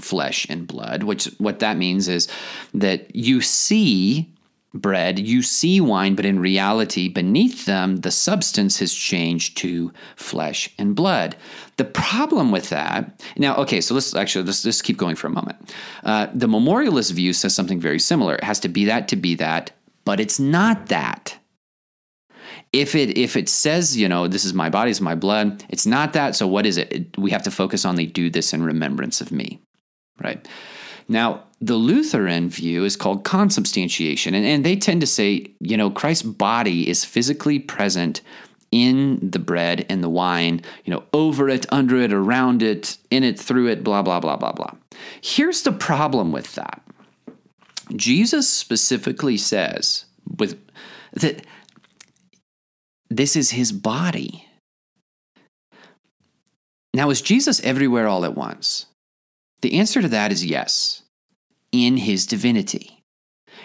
flesh 0.00 0.46
and 0.48 0.66
blood, 0.66 1.02
which 1.04 1.26
what 1.38 1.58
that 1.60 1.76
means 1.76 2.08
is 2.08 2.28
that 2.74 3.14
you 3.14 3.40
see 3.40 4.32
bread, 4.74 5.18
you 5.18 5.42
see 5.42 5.80
wine, 5.80 6.14
but 6.14 6.26
in 6.26 6.38
reality, 6.38 7.08
beneath 7.08 7.64
them, 7.64 7.98
the 7.98 8.10
substance 8.10 8.78
has 8.78 8.92
changed 8.92 9.56
to 9.58 9.92
flesh 10.16 10.70
and 10.78 10.94
blood. 10.94 11.36
The 11.76 11.84
problem 11.84 12.50
with 12.50 12.68
that, 12.70 13.22
now, 13.36 13.56
okay, 13.56 13.80
so 13.80 13.94
let's 13.94 14.14
actually 14.14 14.44
let's 14.44 14.62
just 14.62 14.84
keep 14.84 14.96
going 14.96 15.16
for 15.16 15.26
a 15.26 15.30
moment. 15.30 15.74
Uh, 16.04 16.28
the 16.34 16.48
memorialist 16.48 17.12
view 17.12 17.32
says 17.32 17.54
something 17.54 17.80
very 17.80 17.98
similar. 17.98 18.34
It 18.34 18.44
has 18.44 18.60
to 18.60 18.68
be 18.68 18.84
that 18.86 19.08
to 19.08 19.16
be 19.16 19.34
that, 19.36 19.70
but 20.04 20.20
it's 20.20 20.38
not 20.38 20.86
that. 20.86 21.38
If 22.72 22.94
it 22.94 23.16
if 23.16 23.36
it 23.36 23.48
says 23.48 23.96
you 23.96 24.08
know 24.08 24.28
this 24.28 24.44
is 24.44 24.52
my 24.52 24.68
body, 24.68 24.90
is 24.90 25.00
my 25.00 25.14
blood, 25.14 25.64
it's 25.70 25.86
not 25.86 26.12
that. 26.12 26.36
So 26.36 26.46
what 26.46 26.66
is 26.66 26.76
it? 26.76 26.92
it 26.92 27.18
we 27.18 27.30
have 27.30 27.42
to 27.44 27.50
focus 27.50 27.84
on 27.84 27.96
the 27.96 28.06
do 28.06 28.28
this 28.28 28.52
in 28.52 28.62
remembrance 28.62 29.22
of 29.22 29.32
me, 29.32 29.62
right? 30.22 30.46
Now, 31.08 31.44
the 31.60 31.74
Lutheran 31.74 32.50
view 32.50 32.84
is 32.84 32.96
called 32.96 33.24
consubstantiation, 33.24 34.34
and, 34.34 34.44
and 34.44 34.64
they 34.64 34.76
tend 34.76 35.00
to 35.00 35.06
say, 35.06 35.52
you 35.60 35.76
know, 35.76 35.90
Christ's 35.90 36.22
body 36.22 36.88
is 36.88 37.04
physically 37.04 37.58
present 37.58 38.20
in 38.70 39.18
the 39.30 39.38
bread 39.38 39.86
and 39.88 40.04
the 40.04 40.10
wine, 40.10 40.60
you 40.84 40.92
know, 40.92 41.04
over 41.12 41.48
it, 41.48 41.66
under 41.72 41.96
it, 41.96 42.12
around 42.12 42.62
it, 42.62 42.98
in 43.10 43.24
it, 43.24 43.38
through 43.38 43.68
it, 43.68 43.82
blah, 43.82 44.02
blah, 44.02 44.20
blah, 44.20 44.36
blah, 44.36 44.52
blah. 44.52 44.72
Here's 45.22 45.62
the 45.62 45.72
problem 45.72 46.32
with 46.32 46.54
that 46.54 46.82
Jesus 47.96 48.48
specifically 48.48 49.38
says 49.38 50.04
with 50.38 50.60
that 51.14 51.46
this 53.08 53.36
is 53.36 53.50
his 53.50 53.72
body. 53.72 54.44
Now, 56.92 57.10
is 57.10 57.22
Jesus 57.22 57.60
everywhere 57.60 58.06
all 58.06 58.24
at 58.24 58.34
once? 58.34 58.86
The 59.60 59.78
answer 59.78 60.00
to 60.02 60.08
that 60.08 60.32
is 60.32 60.44
yes, 60.44 61.02
in 61.72 61.96
his 61.96 62.26
divinity. 62.26 63.02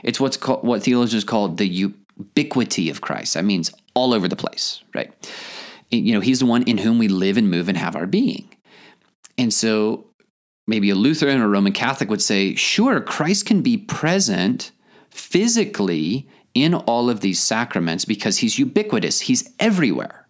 It's 0.03 0.19
what's 0.19 0.38
called, 0.38 0.63
what 0.63 0.83
theologians 0.83 1.23
call 1.23 1.50
the 1.50 1.67
ubiquity 1.67 2.89
of 2.89 3.01
Christ. 3.01 3.35
That 3.35 3.45
means 3.45 3.71
all 3.93 4.13
over 4.13 4.27
the 4.27 4.35
place, 4.35 4.83
right? 4.95 5.12
You 5.91 6.13
know, 6.13 6.19
he's 6.19 6.39
the 6.39 6.45
one 6.45 6.63
in 6.63 6.79
whom 6.79 6.97
we 6.97 7.07
live 7.07 7.38
and 7.38 7.50
move 7.50 7.69
and 7.69 7.77
have 7.77 7.95
our 7.95 8.07
being. 8.07 8.50
And 9.38 9.53
so 9.53 10.07
maybe 10.67 10.89
a 10.89 10.95
Lutheran 10.95 11.41
or 11.41 11.45
a 11.45 11.50
Roman 11.50 11.73
Catholic 11.73 12.09
would 12.09 12.21
say, 12.21 12.55
sure, 12.55 13.00
Christ 13.01 13.45
can 13.45 13.62
be 13.62 13.77
present 13.77 14.71
physically 15.09 16.27
in 16.53 16.73
all 16.73 17.09
of 17.09 17.21
these 17.21 17.39
sacraments 17.39 18.05
because 18.05 18.39
he's 18.39 18.59
ubiquitous, 18.59 19.21
he's 19.21 19.50
everywhere. 19.59 20.22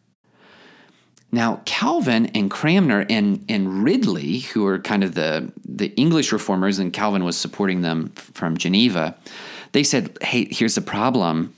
Now, 1.33 1.63
Calvin 1.65 2.27
and 2.27 2.51
Cranmer 2.51 3.07
and, 3.09 3.43
and 3.49 3.83
Ridley, 3.83 4.41
who 4.41 4.67
are 4.67 4.77
kind 4.77 5.03
of 5.03 5.15
the, 5.15 5.51
the 5.65 5.87
English 5.95 6.31
reformers, 6.31 6.77
and 6.77 6.93
Calvin 6.93 7.23
was 7.23 7.35
supporting 7.35 7.81
them 7.81 8.09
from 8.09 8.55
Geneva, 8.55 9.17
they 9.71 9.81
said, 9.81 10.15
hey, 10.21 10.45
here's 10.51 10.75
the 10.75 10.81
problem. 10.81 11.55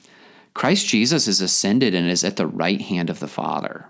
Christ 0.53 0.87
Jesus 0.87 1.27
is 1.27 1.41
ascended 1.41 1.93
and 1.93 2.09
is 2.09 2.23
at 2.23 2.37
the 2.37 2.47
right 2.47 2.81
hand 2.81 3.09
of 3.09 3.19
the 3.19 3.27
Father. 3.27 3.85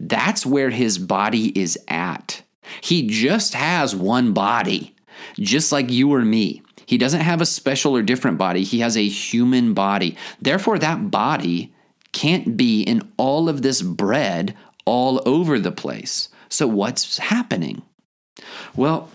That's 0.00 0.44
where 0.44 0.70
his 0.70 0.98
body 0.98 1.56
is 1.56 1.78
at. 1.86 2.42
He 2.80 3.06
just 3.06 3.54
has 3.54 3.94
one 3.94 4.32
body, 4.32 4.96
just 5.38 5.70
like 5.70 5.92
you 5.92 6.12
or 6.12 6.22
me. 6.22 6.60
He 6.86 6.98
doesn't 6.98 7.20
have 7.20 7.40
a 7.40 7.46
special 7.46 7.96
or 7.96 8.02
different 8.02 8.36
body, 8.36 8.64
he 8.64 8.80
has 8.80 8.96
a 8.96 9.06
human 9.06 9.74
body. 9.74 10.16
Therefore, 10.40 10.80
that 10.80 11.12
body 11.12 11.72
can't 12.10 12.56
be 12.56 12.82
in 12.82 13.10
all 13.16 13.48
of 13.48 13.62
this 13.62 13.80
bread 13.80 14.56
all 14.84 15.22
over 15.26 15.58
the 15.58 15.72
place. 15.72 16.28
So, 16.48 16.66
what's 16.66 17.18
happening? 17.18 17.82
Well, 18.76 19.08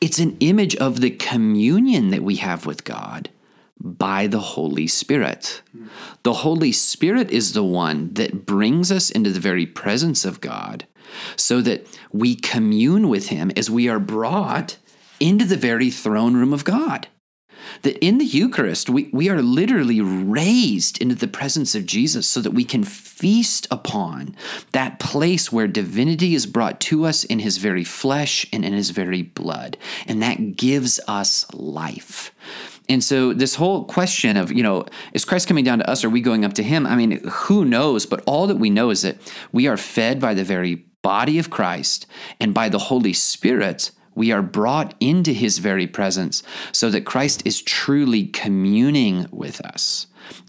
it's 0.00 0.18
an 0.18 0.36
image 0.40 0.76
of 0.76 1.00
the 1.00 1.10
communion 1.10 2.10
that 2.10 2.22
we 2.22 2.36
have 2.36 2.66
with 2.66 2.84
God 2.84 3.30
by 3.78 4.26
the 4.26 4.40
Holy 4.40 4.86
Spirit. 4.86 5.62
The 6.22 6.32
Holy 6.34 6.72
Spirit 6.72 7.30
is 7.30 7.52
the 7.52 7.64
one 7.64 8.12
that 8.14 8.46
brings 8.46 8.92
us 8.92 9.10
into 9.10 9.30
the 9.30 9.40
very 9.40 9.66
presence 9.66 10.24
of 10.24 10.40
God 10.40 10.86
so 11.36 11.60
that 11.62 11.86
we 12.12 12.34
commune 12.34 13.08
with 13.08 13.28
Him 13.28 13.50
as 13.56 13.70
we 13.70 13.88
are 13.88 13.98
brought 13.98 14.76
into 15.18 15.44
the 15.44 15.56
very 15.56 15.90
throne 15.90 16.34
room 16.34 16.52
of 16.52 16.64
God 16.64 17.08
that 17.82 17.98
in 18.04 18.18
the 18.18 18.24
Eucharist, 18.24 18.90
we, 18.90 19.10
we 19.12 19.28
are 19.28 19.42
literally 19.42 20.00
raised 20.00 21.00
into 21.00 21.14
the 21.14 21.28
presence 21.28 21.74
of 21.74 21.86
Jesus 21.86 22.26
so 22.26 22.40
that 22.40 22.52
we 22.52 22.64
can 22.64 22.84
feast 22.84 23.66
upon 23.70 24.34
that 24.72 24.98
place 24.98 25.52
where 25.52 25.66
divinity 25.66 26.34
is 26.34 26.46
brought 26.46 26.80
to 26.80 27.04
us 27.04 27.24
in 27.24 27.38
his 27.38 27.58
very 27.58 27.84
flesh 27.84 28.46
and 28.52 28.64
in 28.64 28.72
his 28.72 28.90
very 28.90 29.22
blood. 29.22 29.76
And 30.06 30.22
that 30.22 30.56
gives 30.56 31.00
us 31.06 31.46
life. 31.52 32.32
And 32.88 33.04
so, 33.04 33.32
this 33.32 33.54
whole 33.54 33.84
question 33.84 34.36
of, 34.36 34.50
you 34.50 34.64
know, 34.64 34.84
is 35.12 35.24
Christ 35.24 35.46
coming 35.46 35.64
down 35.64 35.78
to 35.78 35.88
us? 35.88 36.04
Are 36.04 36.10
we 36.10 36.20
going 36.20 36.44
up 36.44 36.54
to 36.54 36.62
him? 36.62 36.86
I 36.86 36.96
mean, 36.96 37.20
who 37.28 37.64
knows? 37.64 38.04
But 38.04 38.24
all 38.26 38.48
that 38.48 38.56
we 38.56 38.68
know 38.68 38.90
is 38.90 39.02
that 39.02 39.16
we 39.52 39.68
are 39.68 39.76
fed 39.76 40.20
by 40.20 40.34
the 40.34 40.42
very 40.42 40.86
body 41.02 41.38
of 41.38 41.50
Christ 41.50 42.06
and 42.40 42.52
by 42.52 42.68
the 42.68 42.78
Holy 42.78 43.12
Spirit 43.12 43.92
we 44.14 44.32
are 44.32 44.42
brought 44.42 44.94
into 45.00 45.32
his 45.32 45.58
very 45.58 45.86
presence 45.86 46.42
so 46.72 46.90
that 46.90 47.06
Christ 47.06 47.42
is 47.46 47.62
truly 47.62 48.26
communing 48.26 49.26
with 49.30 49.60
us, 49.60 50.06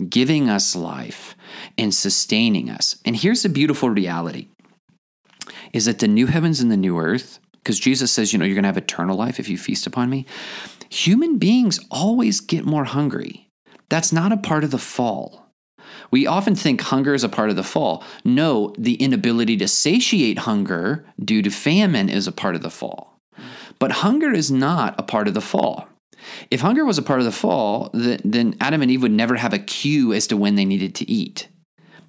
giving 0.10 0.50
us 0.50 0.75
life 0.75 1.36
and 1.77 1.94
sustaining 1.94 2.70
us. 2.70 2.98
And 3.06 3.15
here's 3.15 3.44
the 3.44 3.50
beautiful 3.50 3.89
reality 3.89 4.48
is 5.74 5.86
that 5.86 6.00
the 6.00 6.08
new 6.08 6.27
heavens 6.27 6.60
and 6.60 6.72
the 6.72 6.77
new 6.77 7.00
earth, 7.00 7.39
because 7.53 7.80
Jesus 7.80 8.12
says, 8.12 8.34
you 8.34 8.39
know, 8.39 8.46
you're 8.46 8.56
going 8.56 8.63
to 8.63 8.70
have 8.70 8.77
eternal 8.77 9.18
life 9.18 9.39
if 9.39 9.48
you 9.48 9.58
feast 9.58 9.88
upon 9.88 10.10
me. 10.10 10.25
Human 10.89 11.38
beings 11.38 11.80
always 11.89 12.41
get 12.41 12.65
more 12.65 12.84
hungry. 12.84 13.48
That's 13.89 14.12
not 14.12 14.32
a 14.32 14.38
part 14.38 14.63
of 14.63 14.72
the 14.72 14.77
fall. 14.77 15.41
We 16.10 16.27
often 16.27 16.56
think 16.56 16.82
hunger 16.82 17.13
is 17.13 17.24
a 17.24 17.30
part 17.30 17.50
of 17.50 17.56
the 17.56 17.63
fall. 17.63 18.03
No, 18.24 18.74
the 18.77 18.96
inability 18.96 19.58
to 19.58 19.68
satiate 19.68 20.39
hunger 20.39 21.06
due 21.24 21.41
to 21.41 21.50
famine 21.50 22.10
is 22.10 22.27
a 22.27 22.32
part 22.32 22.56
of 22.56 22.62
the 22.62 22.70
fall. 22.70 23.11
But 23.81 24.03
hunger 24.03 24.31
is 24.31 24.51
not 24.51 24.93
a 25.00 25.03
part 25.03 25.27
of 25.27 25.33
the 25.33 25.41
fall. 25.41 25.88
If 26.51 26.61
hunger 26.61 26.85
was 26.85 27.00
a 27.00 27.01
part 27.01 27.17
of 27.17 27.25
the 27.25 27.31
fall, 27.31 27.89
then 27.93 28.55
Adam 28.61 28.83
and 28.83 28.91
Eve 28.91 29.01
would 29.01 29.11
never 29.11 29.38
have 29.38 29.53
a 29.53 29.57
cue 29.57 30.13
as 30.13 30.27
to 30.27 30.38
when 30.38 30.53
they 30.53 30.65
needed 30.65 30.93
to 30.93 31.09
eat. 31.09 31.47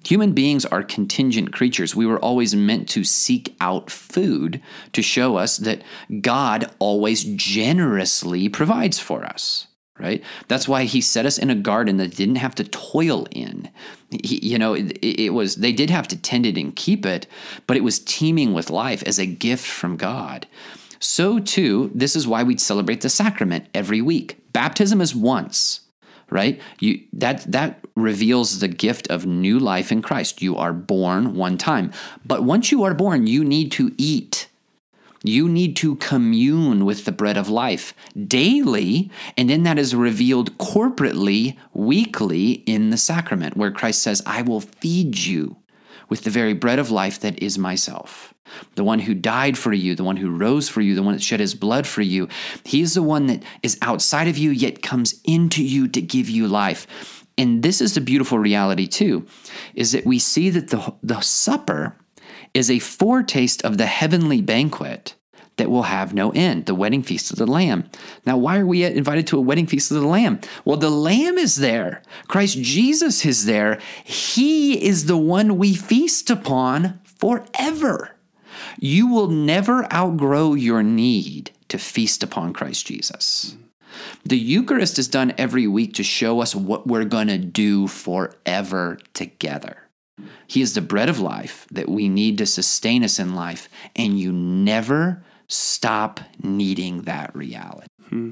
Human 0.05 0.33
beings 0.33 0.65
are 0.65 0.83
contingent 0.83 1.51
creatures. 1.51 1.95
We 1.95 2.05
were 2.05 2.19
always 2.19 2.55
meant 2.55 2.89
to 2.89 3.03
seek 3.03 3.55
out 3.59 3.89
food 3.89 4.61
to 4.91 5.01
show 5.01 5.37
us 5.37 5.57
that 5.57 5.81
God 6.21 6.69
always 6.77 7.23
generously 7.23 8.49
provides 8.49 8.99
for 8.99 9.25
us, 9.25 9.65
right? 9.99 10.23
That's 10.49 10.67
why 10.67 10.83
he 10.83 11.01
set 11.01 11.25
us 11.25 11.39
in 11.39 11.49
a 11.49 11.55
garden 11.55 11.97
that 11.97 12.15
didn't 12.15 12.35
have 12.35 12.53
to 12.55 12.65
toil 12.65 13.25
in. 13.31 13.71
He, 14.11 14.37
you 14.47 14.59
know, 14.59 14.75
it, 14.75 14.99
it 15.01 15.33
was 15.33 15.55
they 15.55 15.71
did 15.73 15.89
have 15.89 16.07
to 16.09 16.21
tend 16.21 16.45
it 16.45 16.55
and 16.55 16.75
keep 16.75 17.03
it, 17.03 17.25
but 17.65 17.77
it 17.77 17.83
was 17.83 17.97
teeming 17.97 18.53
with 18.53 18.69
life 18.69 19.01
as 19.07 19.17
a 19.17 19.25
gift 19.25 19.65
from 19.65 19.97
God. 19.97 20.45
So 21.03 21.37
too, 21.37 21.91
this 21.93 22.15
is 22.15 22.25
why 22.25 22.43
we 22.43 22.57
celebrate 22.57 23.01
the 23.01 23.09
sacrament 23.09 23.67
every 23.73 24.01
week. 24.01 24.37
Baptism 24.53 25.01
is 25.01 25.13
once, 25.13 25.81
right? 26.29 26.61
You 26.79 27.01
that 27.11 27.51
that 27.51 27.85
reveals 27.97 28.59
the 28.59 28.69
gift 28.69 29.09
of 29.09 29.25
new 29.25 29.59
life 29.59 29.91
in 29.91 30.01
Christ. 30.01 30.41
You 30.41 30.55
are 30.55 30.71
born 30.71 31.35
one 31.35 31.57
time. 31.57 31.91
But 32.25 32.43
once 32.43 32.71
you 32.71 32.83
are 32.83 32.93
born, 32.93 33.27
you 33.27 33.43
need 33.43 33.69
to 33.73 33.93
eat. 33.97 34.47
You 35.25 35.49
need 35.49 35.75
to 35.77 35.97
commune 35.97 36.85
with 36.85 37.03
the 37.03 37.11
bread 37.11 37.35
of 37.35 37.49
life 37.49 37.93
daily, 38.15 39.11
and 39.37 39.49
then 39.49 39.63
that 39.63 39.77
is 39.77 39.93
revealed 39.93 40.57
corporately, 40.57 41.57
weekly 41.73 42.63
in 42.65 42.91
the 42.91 42.97
sacrament, 42.97 43.57
where 43.57 43.71
Christ 43.71 44.01
says, 44.01 44.21
I 44.25 44.41
will 44.41 44.61
feed 44.61 45.17
you 45.17 45.57
with 46.09 46.23
the 46.23 46.29
very 46.29 46.53
bread 46.53 46.79
of 46.79 46.91
life 46.91 47.19
that 47.19 47.41
is 47.41 47.57
myself 47.57 48.33
the 48.75 48.83
one 48.83 48.99
who 48.99 49.13
died 49.13 49.57
for 49.57 49.73
you, 49.73 49.95
the 49.95 50.03
one 50.03 50.17
who 50.17 50.29
rose 50.29 50.69
for 50.69 50.81
you, 50.81 50.95
the 50.95 51.03
one 51.03 51.13
that 51.13 51.23
shed 51.23 51.39
his 51.39 51.55
blood 51.55 51.87
for 51.87 52.01
you. 52.01 52.27
He 52.63 52.81
is 52.81 52.93
the 52.93 53.03
one 53.03 53.27
that 53.27 53.43
is 53.61 53.77
outside 53.81 54.27
of 54.27 54.37
you, 54.37 54.51
yet 54.51 54.81
comes 54.81 55.19
into 55.23 55.63
you 55.63 55.87
to 55.87 56.01
give 56.01 56.29
you 56.29 56.47
life. 56.47 57.25
And 57.37 57.63
this 57.63 57.81
is 57.81 57.95
the 57.95 58.01
beautiful 58.01 58.37
reality, 58.37 58.87
too, 58.87 59.25
is 59.73 59.91
that 59.93 60.05
we 60.05 60.19
see 60.19 60.49
that 60.51 60.69
the, 60.69 60.93
the 61.01 61.21
supper 61.21 61.97
is 62.53 62.69
a 62.69 62.79
foretaste 62.79 63.63
of 63.63 63.77
the 63.77 63.87
heavenly 63.87 64.41
banquet 64.41 65.15
that 65.57 65.69
will 65.69 65.83
have 65.83 66.13
no 66.13 66.31
end, 66.31 66.65
the 66.65 66.75
wedding 66.75 67.03
feast 67.03 67.31
of 67.31 67.37
the 67.37 67.45
Lamb. 67.45 67.89
Now, 68.25 68.37
why 68.37 68.57
are 68.57 68.65
we 68.65 68.83
invited 68.83 69.27
to 69.27 69.37
a 69.37 69.41
wedding 69.41 69.67
feast 69.67 69.91
of 69.91 70.01
the 70.01 70.07
Lamb? 70.07 70.39
Well, 70.65 70.77
the 70.77 70.89
Lamb 70.89 71.37
is 71.37 71.57
there. 71.57 72.01
Christ 72.27 72.57
Jesus 72.59 73.25
is 73.25 73.45
there. 73.45 73.79
He 74.03 74.83
is 74.83 75.05
the 75.05 75.17
one 75.17 75.57
we 75.57 75.75
feast 75.75 76.29
upon 76.29 76.99
forever. 77.03 78.11
You 78.79 79.07
will 79.07 79.27
never 79.27 79.91
outgrow 79.93 80.53
your 80.55 80.83
need 80.83 81.51
to 81.69 81.77
feast 81.77 82.23
upon 82.23 82.53
Christ 82.53 82.87
Jesus. 82.87 83.55
The 84.25 84.37
Eucharist 84.37 84.97
is 84.97 85.07
done 85.07 85.33
every 85.37 85.67
week 85.67 85.93
to 85.95 86.03
show 86.03 86.39
us 86.39 86.55
what 86.55 86.87
we're 86.87 87.05
going 87.05 87.27
to 87.27 87.37
do 87.37 87.87
forever 87.87 88.97
together. 89.13 89.77
He 90.47 90.61
is 90.61 90.73
the 90.73 90.81
bread 90.81 91.09
of 91.09 91.19
life 91.19 91.67
that 91.71 91.89
we 91.89 92.09
need 92.09 92.37
to 92.37 92.45
sustain 92.45 93.03
us 93.03 93.19
in 93.19 93.35
life, 93.35 93.69
and 93.95 94.19
you 94.19 94.31
never 94.31 95.23
stop 95.53 96.19
needing 96.41 97.03
that 97.03 97.35
reality. 97.35 97.87
Hmm. 98.09 98.31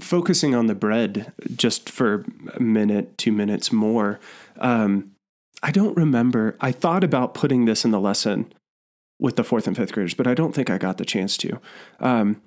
Focusing 0.00 0.54
on 0.54 0.66
the 0.66 0.74
bread 0.74 1.32
just 1.56 1.88
for 1.88 2.26
a 2.54 2.60
minute, 2.60 3.16
two 3.16 3.32
minutes 3.32 3.72
more. 3.72 4.20
Um, 4.58 5.12
I 5.62 5.70
don't 5.70 5.96
remember. 5.96 6.56
I 6.60 6.72
thought 6.72 7.04
about 7.04 7.34
putting 7.34 7.64
this 7.64 7.84
in 7.84 7.90
the 7.90 8.00
lesson 8.00 8.52
with 9.18 9.36
the 9.36 9.44
fourth 9.44 9.66
and 9.66 9.76
fifth 9.76 9.92
graders, 9.92 10.14
but 10.14 10.26
I 10.26 10.34
don't 10.34 10.54
think 10.54 10.68
I 10.70 10.78
got 10.78 10.98
the 10.98 11.04
chance 11.04 11.36
to. 11.38 11.60
Um, 12.00 12.40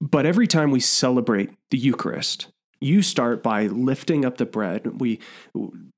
but 0.00 0.26
every 0.26 0.46
time 0.46 0.70
we 0.70 0.80
celebrate 0.80 1.50
the 1.70 1.78
Eucharist, 1.78 2.48
you 2.80 3.02
start 3.02 3.42
by 3.42 3.66
lifting 3.66 4.24
up 4.24 4.36
the 4.36 4.46
bread. 4.46 5.00
We 5.00 5.20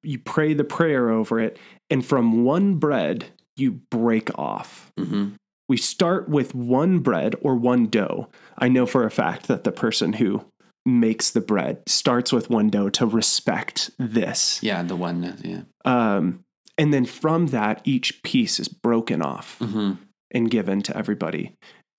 you 0.02 0.18
pray 0.18 0.54
the 0.54 0.64
prayer 0.64 1.10
over 1.10 1.40
it, 1.40 1.58
and 1.90 2.04
from 2.04 2.44
one 2.44 2.74
bread 2.76 3.26
you 3.56 3.80
break 3.90 4.36
off. 4.38 4.92
Mm-hmm. 4.98 5.34
We 5.68 5.76
start 5.76 6.28
with 6.28 6.54
one 6.54 7.00
bread 7.00 7.34
or 7.40 7.56
one 7.56 7.86
dough. 7.86 8.28
I 8.58 8.68
know 8.68 8.86
for 8.86 9.04
a 9.04 9.10
fact 9.10 9.48
that 9.48 9.64
the 9.64 9.72
person 9.72 10.14
who 10.14 10.44
makes 10.84 11.30
the 11.30 11.40
bread 11.40 11.82
starts 11.86 12.32
with 12.32 12.48
one 12.48 12.70
dough 12.70 12.88
to 12.90 13.06
respect 13.06 13.90
this. 13.98 14.62
Yeah, 14.62 14.82
the 14.82 14.96
one. 14.96 15.36
Yeah. 15.42 15.62
Um, 15.84 16.44
and 16.78 16.94
then 16.94 17.04
from 17.04 17.48
that, 17.48 17.80
each 17.84 18.22
piece 18.22 18.60
is 18.60 18.68
broken 18.68 19.22
off 19.22 19.58
mm-hmm. 19.58 19.94
and 20.30 20.50
given 20.50 20.82
to 20.82 20.96
everybody. 20.96 21.54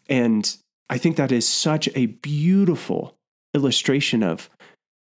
And 0.07 0.55
I 0.89 0.97
think 0.97 1.17
that 1.17 1.31
is 1.31 1.47
such 1.47 1.89
a 1.95 2.05
beautiful 2.05 3.17
illustration 3.53 4.23
of 4.23 4.49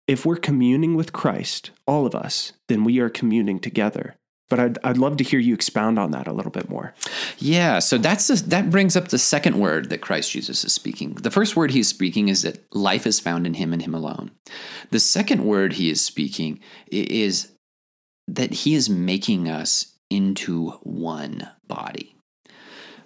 if 0.08 0.26
we're 0.26 0.36
communing 0.36 0.96
with 0.96 1.14
Christ, 1.14 1.72
all 1.88 2.06
of 2.06 2.16
us, 2.16 2.54
then 2.68 2.84
we 2.84 3.00
are 3.00 3.10
communing 3.10 3.60
together. 3.60 4.16
But 4.50 4.60
I'd, 4.60 4.78
I'd 4.84 4.98
love 4.98 5.18
to 5.18 5.24
hear 5.24 5.40
you 5.40 5.54
expound 5.54 5.98
on 5.98 6.12
that 6.12 6.28
a 6.28 6.34
little 6.34 6.52
bit 6.52 6.70
more. 6.70 6.94
Yeah, 7.38 7.80
so 7.80 7.98
that's 7.98 8.28
the, 8.28 8.36
that 8.50 8.70
brings 8.70 8.96
up 8.96 9.08
the 9.08 9.18
second 9.18 9.60
word 9.60 9.90
that 9.90 10.02
Christ 10.02 10.32
Jesus 10.32 10.64
is 10.64 10.74
speaking. 10.74 11.14
The 11.14 11.32
first 11.32 11.56
word 11.56 11.72
he's 11.72 11.88
speaking 11.88 12.28
is 12.28 12.44
that 12.44 12.64
life 12.76 13.08
is 13.08 13.20
found 13.20 13.48
in 13.48 13.56
him 13.56 13.74
and 13.74 13.82
him 13.82 13.96
alone. 13.96 14.32
The 14.92 15.00
second 15.00 15.44
word 15.44 15.74
he 15.74 15.90
is 15.90 16.04
speaking 16.04 16.60
is 16.92 17.52
that 18.28 18.54
he 18.54 18.76
is 18.76 18.90
making 18.90 19.50
us 19.50 19.94
into 20.10 20.72
one 20.84 21.50
body. 21.68 22.16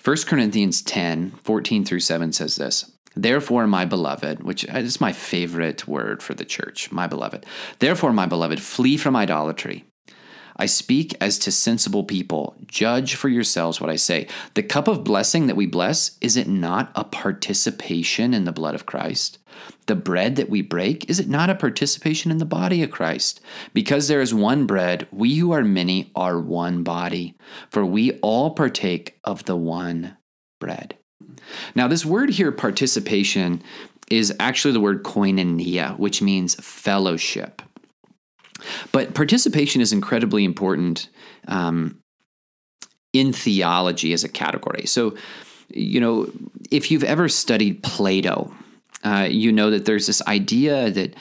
1 0.04 0.18
Corinthians 0.26 0.82
10 0.82 1.32
14 1.44 1.86
through 1.86 2.00
7 2.00 2.32
says 2.34 2.56
this 2.56 2.92
Therefore, 3.16 3.66
my 3.66 3.86
beloved, 3.86 4.44
which 4.44 4.64
is 4.66 5.02
my 5.02 5.12
favorite 5.12 5.88
word 5.88 6.22
for 6.22 6.34
the 6.34 6.46
church, 6.46 6.92
my 6.92 7.08
beloved. 7.08 7.46
Therefore, 7.80 8.14
my 8.14 8.28
beloved, 8.28 8.62
flee 8.62 8.96
from 8.96 9.16
idolatry. 9.16 9.86
I 10.58 10.66
speak 10.66 11.16
as 11.22 11.38
to 11.40 11.52
sensible 11.52 12.04
people. 12.04 12.56
Judge 12.68 13.16
for 13.16 13.30
yourselves 13.30 13.80
what 13.80 13.90
I 13.90 13.96
say. 13.96 14.28
The 14.54 14.64
cup 14.64 14.88
of 14.88 15.04
blessing 15.04 15.48
that 15.48 15.56
we 15.56 15.66
bless, 15.66 16.18
is 16.22 16.36
it 16.38 16.48
not 16.48 16.92
a 16.96 17.04
participation 17.04 18.34
in 18.34 18.46
the 18.46 18.52
blood 18.52 18.76
of 18.76 18.86
Christ? 18.86 19.40
The 19.86 19.96
bread 19.96 20.36
that 20.36 20.50
we 20.50 20.62
break, 20.62 21.10
is 21.10 21.20
it 21.20 21.30
not 21.30 21.50
a 21.50 21.56
participation 21.56 22.32
in 22.32 22.38
the 22.38 22.46
body 22.46 22.84
of 22.84 22.92
Christ? 22.92 23.40
Because 23.74 24.08
there 24.08 24.22
is 24.22 24.34
one 24.34 24.66
bread, 24.66 25.08
we 25.12 25.36
who 25.38 25.52
are 25.52 25.64
many 25.64 26.12
are 26.16 26.40
one 26.40 26.84
body, 26.84 27.36
for 27.70 27.86
we 27.86 28.14
all 28.20 28.52
partake 28.52 29.20
of 29.24 29.46
the 29.46 29.56
one 29.56 30.18
bread. 30.60 30.98
Now, 31.76 31.88
this 31.88 32.06
word 32.06 32.32
here, 32.32 32.52
participation, 32.52 33.64
is 34.10 34.34
actually 34.40 34.74
the 34.74 34.80
word 34.80 35.04
koinonia, 35.04 35.98
which 35.98 36.22
means 36.22 36.56
fellowship. 36.56 37.62
But 38.92 39.14
participation 39.14 39.82
is 39.82 39.94
incredibly 39.94 40.44
important 40.44 41.10
um, 41.48 42.00
in 43.14 43.34
theology 43.34 44.14
as 44.14 44.24
a 44.24 44.30
category. 44.30 44.86
So, 44.86 45.16
you 45.70 46.00
know, 46.00 46.32
if 46.72 46.92
you've 46.92 47.04
ever 47.04 47.30
studied 47.30 47.84
Plato, 47.84 48.54
uh, 49.04 49.28
you 49.30 49.52
know 49.52 49.70
that 49.72 49.86
there's 49.86 50.08
this 50.08 50.22
idea 50.28 50.92
that 50.92 51.16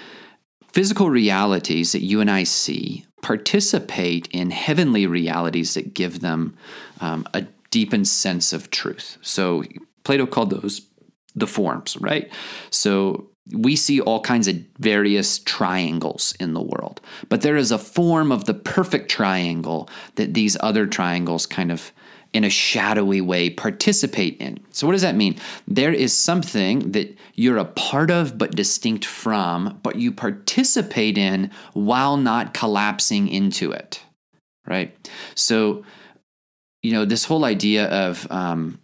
physical 0.72 1.10
realities 1.10 1.92
that 1.92 2.02
you 2.02 2.20
and 2.20 2.30
I 2.30 2.44
see 2.44 3.04
participate 3.22 4.28
in 4.30 4.50
heavenly 4.50 5.06
realities 5.06 5.74
that 5.74 5.94
give 5.94 6.20
them 6.20 6.56
um, 7.00 7.26
a 7.34 7.46
deepened 7.70 8.08
sense 8.08 8.52
of 8.52 8.70
truth. 8.70 9.18
So, 9.22 9.64
Plato 10.04 10.26
called 10.26 10.50
those 10.50 10.82
the 11.34 11.46
forms, 11.46 11.96
right? 11.98 12.32
So, 12.70 13.30
we 13.52 13.76
see 13.76 14.00
all 14.00 14.20
kinds 14.20 14.48
of 14.48 14.56
various 14.78 15.38
triangles 15.38 16.34
in 16.40 16.54
the 16.54 16.62
world, 16.62 17.00
but 17.28 17.42
there 17.42 17.56
is 17.56 17.70
a 17.70 17.78
form 17.78 18.32
of 18.32 18.44
the 18.44 18.54
perfect 18.54 19.10
triangle 19.10 19.88
that 20.16 20.34
these 20.34 20.56
other 20.60 20.86
triangles 20.86 21.46
kind 21.46 21.70
of 21.70 21.92
in 22.32 22.44
a 22.44 22.50
shadowy 22.50 23.20
way 23.20 23.48
participate 23.48 24.36
in. 24.38 24.58
So, 24.70 24.86
what 24.86 24.92
does 24.92 25.02
that 25.02 25.14
mean? 25.14 25.36
There 25.66 25.92
is 25.92 26.12
something 26.12 26.92
that 26.92 27.16
you're 27.34 27.56
a 27.56 27.64
part 27.64 28.10
of 28.10 28.36
but 28.36 28.54
distinct 28.54 29.04
from, 29.04 29.78
but 29.82 29.96
you 29.96 30.12
participate 30.12 31.16
in 31.16 31.50
while 31.72 32.16
not 32.16 32.52
collapsing 32.52 33.28
into 33.28 33.72
it, 33.72 34.02
right? 34.66 34.94
So, 35.34 35.84
you 36.82 36.92
know, 36.92 37.04
this 37.04 37.24
whole 37.24 37.44
idea 37.44 37.86
of 37.86 38.30
um, 38.30 38.80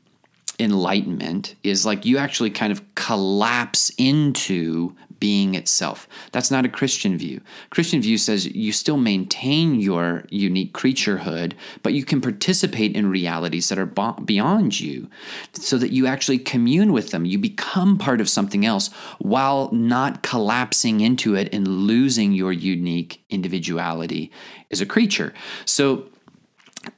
enlightenment 0.63 1.55
is 1.63 1.85
like 1.85 2.07
you 2.07 2.19
actually 2.19 2.51
kind 2.51 2.73
of 2.73 2.95
collapse 2.95 3.91
into 3.99 4.97
being 5.23 5.55
itself. 5.55 6.09
That's 6.33 6.51
not 6.51 6.65
a 6.65 6.69
Christian 6.69 7.17
view. 7.17 7.43
Christian 7.71 8.03
view 8.03 8.19
says 8.19 8.45
you 8.45 8.73
still 8.73 8.97
maintain 8.97 9.79
your 9.79 10.25
unique 10.31 10.73
creaturehood, 10.73 11.53
but 11.85 11.93
you 11.93 12.05
can 12.05 12.21
participate 12.21 12.97
in 12.97 13.09
realities 13.09 13.69
that 13.69 13.79
are 13.79 13.87
beyond 13.87 14.81
you 14.81 15.09
so 15.53 15.79
that 15.79 15.93
you 15.93 16.09
actually 16.09 16.39
commune 16.39 16.93
with 16.93 17.13
them. 17.13 17.25
You 17.25 17.39
become 17.39 17.99
part 17.99 18.21
of 18.21 18.29
something 18.29 18.67
else 18.67 18.91
while 19.21 19.71
not 19.71 20.25
collapsing 20.25 21.01
into 21.01 21.37
it 21.37 21.55
and 21.55 21.69
losing 21.69 22.33
your 22.33 22.53
unique 22.53 23.23
individuality 23.31 24.33
as 24.73 24.81
a 24.81 24.87
creature. 24.87 25.33
So 25.67 26.09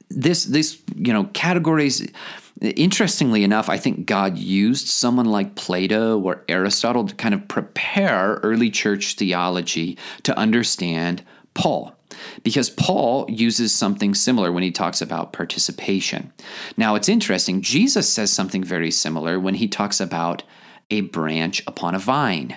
this 0.09 0.45
this 0.45 0.81
you 0.95 1.13
know 1.13 1.25
categories 1.33 2.07
Interestingly 2.61 3.43
enough, 3.43 3.69
I 3.69 3.77
think 3.77 4.05
God 4.05 4.37
used 4.37 4.87
someone 4.87 5.25
like 5.25 5.55
Plato 5.55 6.19
or 6.19 6.43
Aristotle 6.47 7.05
to 7.05 7.15
kind 7.15 7.33
of 7.33 7.47
prepare 7.47 8.39
early 8.43 8.69
church 8.69 9.15
theology 9.15 9.97
to 10.23 10.37
understand 10.37 11.23
Paul. 11.53 11.93
Because 12.43 12.69
Paul 12.69 13.25
uses 13.29 13.73
something 13.75 14.13
similar 14.13 14.51
when 14.51 14.63
he 14.63 14.71
talks 14.71 15.01
about 15.01 15.33
participation. 15.33 16.31
Now, 16.77 16.95
it's 16.95 17.09
interesting, 17.09 17.61
Jesus 17.61 18.11
says 18.11 18.31
something 18.31 18.63
very 18.63 18.91
similar 18.91 19.37
when 19.37 19.55
he 19.55 19.67
talks 19.67 19.99
about 19.99 20.43
a 20.89 21.01
branch 21.01 21.61
upon 21.67 21.93
a 21.93 21.99
vine 21.99 22.55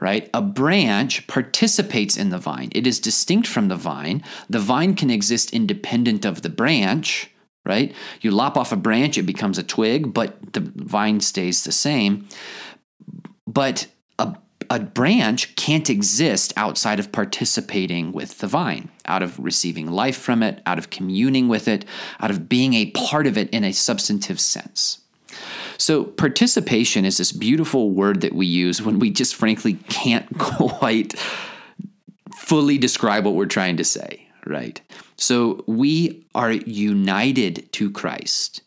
right? 0.00 0.28
A 0.34 0.42
branch 0.42 1.26
participates 1.26 2.18
in 2.18 2.28
the 2.28 2.36
vine. 2.36 2.68
It 2.72 2.86
is 2.86 3.00
distinct 3.00 3.48
from 3.48 3.68
the 3.68 3.76
vine. 3.76 4.22
The 4.50 4.58
vine 4.58 4.94
can 4.94 5.08
exist 5.08 5.54
independent 5.54 6.26
of 6.26 6.42
the 6.42 6.50
branch, 6.50 7.30
right? 7.64 7.94
You 8.20 8.30
lop 8.30 8.56
off 8.56 8.72
a 8.72 8.76
branch, 8.76 9.18
it 9.18 9.22
becomes 9.22 9.58
a 9.58 9.62
twig, 9.62 10.12
but 10.12 10.52
the 10.52 10.60
vine 10.76 11.20
stays 11.20 11.64
the 11.64 11.72
same. 11.72 12.28
But 13.46 13.86
a, 14.18 14.36
a 14.70 14.80
branch 14.80 15.56
can't 15.56 15.88
exist 15.88 16.52
outside 16.56 16.98
of 16.98 17.12
participating 17.12 18.12
with 18.12 18.38
the 18.38 18.46
vine, 18.46 18.90
out 19.06 19.22
of 19.22 19.38
receiving 19.38 19.90
life 19.90 20.16
from 20.16 20.42
it, 20.42 20.60
out 20.66 20.78
of 20.78 20.90
communing 20.90 21.48
with 21.48 21.68
it, 21.68 21.84
out 22.20 22.30
of 22.30 22.48
being 22.48 22.74
a 22.74 22.90
part 22.90 23.26
of 23.26 23.38
it 23.38 23.50
in 23.50 23.64
a 23.64 23.72
substantive 23.72 24.40
sense. 24.40 25.00
So, 25.78 26.04
participation 26.04 27.04
is 27.04 27.16
this 27.16 27.32
beautiful 27.32 27.90
word 27.90 28.20
that 28.20 28.32
we 28.32 28.46
use 28.46 28.80
when 28.80 29.00
we 29.00 29.10
just 29.10 29.34
frankly 29.34 29.74
can't 29.88 30.26
quite 30.38 31.18
fully 32.36 32.78
describe 32.78 33.24
what 33.24 33.34
we're 33.34 33.46
trying 33.46 33.76
to 33.78 33.84
say, 33.84 34.23
right? 34.46 34.80
So 35.16 35.64
we 35.66 36.26
are 36.34 36.52
united 36.52 37.70
to 37.72 37.90
Christ. 37.90 38.62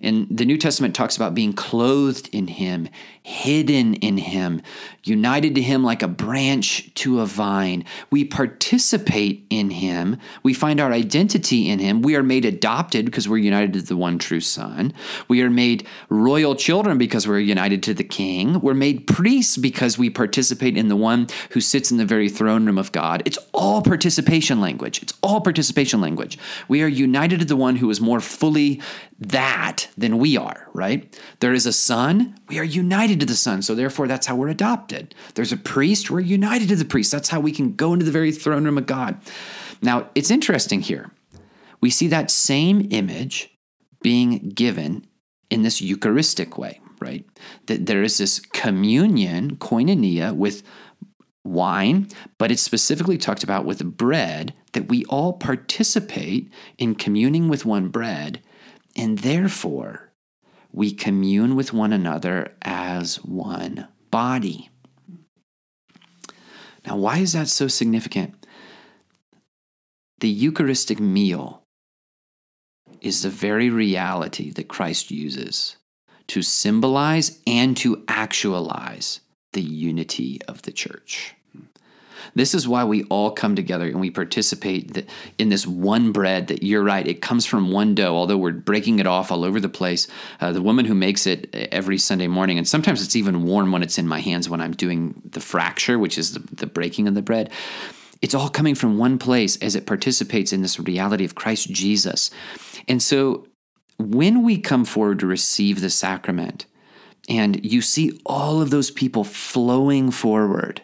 And 0.00 0.26
the 0.30 0.44
New 0.44 0.58
Testament 0.58 0.94
talks 0.94 1.16
about 1.16 1.34
being 1.34 1.52
clothed 1.52 2.28
in 2.32 2.46
Him, 2.46 2.88
hidden 3.26 3.94
in 3.94 4.18
Him, 4.18 4.60
united 5.02 5.54
to 5.54 5.62
Him 5.62 5.82
like 5.82 6.02
a 6.02 6.08
branch 6.08 6.92
to 6.94 7.20
a 7.20 7.26
vine. 7.26 7.86
We 8.10 8.22
participate 8.22 9.46
in 9.48 9.70
Him. 9.70 10.18
We 10.42 10.52
find 10.52 10.78
our 10.78 10.92
identity 10.92 11.70
in 11.70 11.78
Him. 11.78 12.02
We 12.02 12.16
are 12.16 12.22
made 12.22 12.44
adopted 12.44 13.06
because 13.06 13.26
we're 13.26 13.38
united 13.38 13.72
to 13.72 13.80
the 13.80 13.96
one 13.96 14.18
true 14.18 14.40
Son. 14.40 14.92
We 15.26 15.40
are 15.40 15.48
made 15.48 15.86
royal 16.10 16.54
children 16.54 16.98
because 16.98 17.26
we're 17.26 17.38
united 17.38 17.82
to 17.84 17.94
the 17.94 18.04
King. 18.04 18.60
We're 18.60 18.74
made 18.74 19.06
priests 19.06 19.56
because 19.56 19.96
we 19.96 20.10
participate 20.10 20.76
in 20.76 20.88
the 20.88 20.96
one 20.96 21.28
who 21.50 21.62
sits 21.62 21.90
in 21.90 21.96
the 21.96 22.04
very 22.04 22.28
throne 22.28 22.66
room 22.66 22.76
of 22.76 22.92
God. 22.92 23.22
It's 23.24 23.38
all 23.54 23.80
participation 23.80 24.60
language. 24.60 25.02
It's 25.02 25.14
all 25.22 25.40
participation 25.40 26.02
language. 26.02 26.38
We 26.68 26.82
are 26.82 26.88
united 26.88 27.38
to 27.38 27.46
the 27.46 27.56
one 27.56 27.76
who 27.76 27.88
is 27.88 28.02
more 28.02 28.20
fully 28.20 28.82
that 29.18 29.88
than 29.96 30.18
we 30.18 30.36
are, 30.36 30.63
right? 30.74 31.18
There 31.38 31.54
is 31.54 31.66
a 31.66 31.72
son, 31.72 32.34
we 32.48 32.58
are 32.58 32.64
united 32.64 33.20
to 33.20 33.26
the 33.26 33.36
son. 33.36 33.62
So 33.62 33.74
therefore, 33.74 34.08
that's 34.08 34.26
how 34.26 34.34
we're 34.34 34.48
adopted. 34.48 35.14
There's 35.34 35.52
a 35.52 35.56
priest, 35.56 36.10
we're 36.10 36.20
united 36.20 36.68
to 36.68 36.76
the 36.76 36.84
priest. 36.84 37.12
That's 37.12 37.28
how 37.28 37.40
we 37.40 37.52
can 37.52 37.74
go 37.74 37.92
into 37.92 38.04
the 38.04 38.10
very 38.10 38.32
throne 38.32 38.64
room 38.64 38.76
of 38.76 38.86
God. 38.86 39.18
Now, 39.80 40.10
it's 40.14 40.30
interesting 40.30 40.80
here. 40.80 41.12
We 41.80 41.90
see 41.90 42.08
that 42.08 42.30
same 42.30 42.88
image 42.90 43.56
being 44.02 44.50
given 44.50 45.06
in 45.48 45.62
this 45.62 45.80
Eucharistic 45.80 46.58
way, 46.58 46.80
right? 47.00 47.24
That 47.66 47.86
there 47.86 48.02
is 48.02 48.18
this 48.18 48.40
communion, 48.40 49.56
koinonia, 49.56 50.34
with 50.34 50.62
wine, 51.44 52.08
but 52.38 52.50
it's 52.50 52.62
specifically 52.62 53.18
talked 53.18 53.44
about 53.44 53.64
with 53.64 53.96
bread, 53.96 54.54
that 54.72 54.88
we 54.88 55.04
all 55.04 55.34
participate 55.34 56.50
in 56.78 56.94
communing 56.94 57.48
with 57.48 57.64
one 57.64 57.88
bread, 57.88 58.42
and 58.96 59.18
therefore 59.18 60.03
we 60.74 60.92
commune 60.92 61.54
with 61.54 61.72
one 61.72 61.92
another 61.92 62.52
as 62.60 63.22
one 63.24 63.86
body. 64.10 64.70
Now, 66.84 66.96
why 66.96 67.18
is 67.18 67.32
that 67.32 67.46
so 67.46 67.68
significant? 67.68 68.44
The 70.18 70.28
Eucharistic 70.28 70.98
meal 70.98 71.62
is 73.00 73.22
the 73.22 73.30
very 73.30 73.70
reality 73.70 74.50
that 74.50 74.66
Christ 74.66 75.12
uses 75.12 75.76
to 76.26 76.42
symbolize 76.42 77.38
and 77.46 77.76
to 77.76 78.02
actualize 78.08 79.20
the 79.52 79.62
unity 79.62 80.40
of 80.48 80.62
the 80.62 80.72
church. 80.72 81.36
This 82.34 82.54
is 82.54 82.66
why 82.66 82.84
we 82.84 83.04
all 83.04 83.30
come 83.30 83.56
together 83.56 83.86
and 83.86 84.00
we 84.00 84.10
participate 84.10 85.06
in 85.38 85.48
this 85.48 85.66
one 85.66 86.12
bread 86.12 86.48
that 86.48 86.62
you're 86.62 86.82
right, 86.82 87.06
it 87.06 87.22
comes 87.22 87.46
from 87.46 87.70
one 87.70 87.94
dough, 87.94 88.16
although 88.16 88.36
we're 88.36 88.52
breaking 88.52 88.98
it 88.98 89.06
off 89.06 89.30
all 89.30 89.44
over 89.44 89.60
the 89.60 89.68
place. 89.68 90.08
Uh, 90.40 90.52
the 90.52 90.62
woman 90.62 90.84
who 90.84 90.94
makes 90.94 91.26
it 91.26 91.54
every 91.72 91.98
Sunday 91.98 92.26
morning, 92.26 92.58
and 92.58 92.66
sometimes 92.66 93.02
it's 93.02 93.16
even 93.16 93.44
warm 93.44 93.72
when 93.72 93.82
it's 93.82 93.98
in 93.98 94.08
my 94.08 94.20
hands 94.20 94.48
when 94.48 94.60
I'm 94.60 94.72
doing 94.72 95.20
the 95.32 95.40
fracture, 95.40 95.98
which 95.98 96.18
is 96.18 96.34
the, 96.34 96.40
the 96.54 96.66
breaking 96.66 97.08
of 97.08 97.14
the 97.14 97.22
bread. 97.22 97.50
It's 98.22 98.34
all 98.34 98.48
coming 98.48 98.74
from 98.74 98.96
one 98.96 99.18
place 99.18 99.56
as 99.58 99.76
it 99.76 99.86
participates 99.86 100.52
in 100.52 100.62
this 100.62 100.80
reality 100.80 101.24
of 101.24 101.34
Christ 101.34 101.70
Jesus. 101.70 102.30
And 102.88 103.02
so 103.02 103.46
when 103.98 104.42
we 104.42 104.58
come 104.58 104.84
forward 104.84 105.18
to 105.20 105.26
receive 105.26 105.80
the 105.80 105.90
sacrament, 105.90 106.66
and 107.28 107.64
you 107.64 107.80
see 107.80 108.20
all 108.26 108.60
of 108.60 108.70
those 108.70 108.90
people 108.90 109.24
flowing 109.24 110.10
forward, 110.10 110.82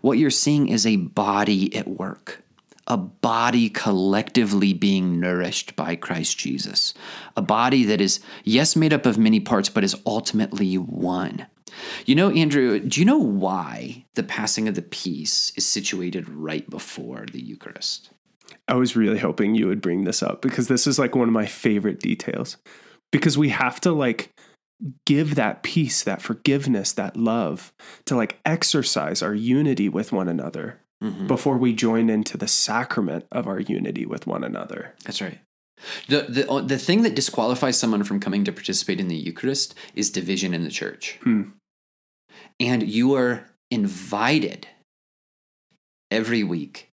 what 0.00 0.18
you're 0.18 0.30
seeing 0.30 0.68
is 0.68 0.86
a 0.86 0.96
body 0.96 1.74
at 1.74 1.88
work, 1.88 2.42
a 2.86 2.96
body 2.96 3.68
collectively 3.68 4.72
being 4.72 5.18
nourished 5.18 5.76
by 5.76 5.96
Christ 5.96 6.38
Jesus, 6.38 6.94
a 7.36 7.42
body 7.42 7.84
that 7.84 8.00
is, 8.00 8.20
yes, 8.44 8.76
made 8.76 8.92
up 8.92 9.06
of 9.06 9.18
many 9.18 9.40
parts, 9.40 9.68
but 9.68 9.84
is 9.84 9.96
ultimately 10.06 10.76
one. 10.76 11.46
You 12.06 12.14
know, 12.14 12.30
Andrew, 12.30 12.80
do 12.80 13.00
you 13.00 13.06
know 13.06 13.18
why 13.18 14.04
the 14.14 14.22
passing 14.22 14.68
of 14.68 14.74
the 14.74 14.82
peace 14.82 15.52
is 15.56 15.66
situated 15.66 16.28
right 16.28 16.68
before 16.70 17.26
the 17.30 17.42
Eucharist? 17.42 18.10
I 18.68 18.74
was 18.74 18.96
really 18.96 19.18
hoping 19.18 19.54
you 19.54 19.68
would 19.68 19.80
bring 19.80 20.04
this 20.04 20.22
up 20.22 20.42
because 20.42 20.68
this 20.68 20.86
is 20.86 20.98
like 20.98 21.14
one 21.14 21.28
of 21.28 21.34
my 21.34 21.46
favorite 21.46 22.00
details. 22.00 22.56
Because 23.12 23.38
we 23.38 23.50
have 23.50 23.80
to 23.82 23.92
like 23.92 24.32
give 25.06 25.34
that 25.34 25.62
peace, 25.62 26.02
that 26.02 26.22
forgiveness, 26.22 26.92
that 26.92 27.16
love 27.16 27.72
to 28.04 28.16
like 28.16 28.38
exercise 28.44 29.22
our 29.22 29.34
unity 29.34 29.88
with 29.88 30.12
one 30.12 30.28
another 30.28 30.80
mm-hmm. 31.02 31.26
before 31.26 31.56
we 31.56 31.72
join 31.72 32.10
into 32.10 32.36
the 32.36 32.48
sacrament 32.48 33.26
of 33.32 33.46
our 33.46 33.60
unity 33.60 34.04
with 34.06 34.26
one 34.26 34.44
another. 34.44 34.94
That's 35.04 35.20
right. 35.20 35.38
The, 36.08 36.22
the, 36.28 36.62
the 36.62 36.78
thing 36.78 37.02
that 37.02 37.14
disqualifies 37.14 37.78
someone 37.78 38.02
from 38.04 38.20
coming 38.20 38.44
to 38.44 38.52
participate 38.52 39.00
in 39.00 39.08
the 39.08 39.16
Eucharist 39.16 39.74
is 39.94 40.10
division 40.10 40.54
in 40.54 40.64
the 40.64 40.70
church. 40.70 41.18
Hmm. 41.22 41.42
And 42.58 42.82
you 42.82 43.14
are 43.14 43.44
invited 43.70 44.68
every 46.10 46.42
week 46.42 46.88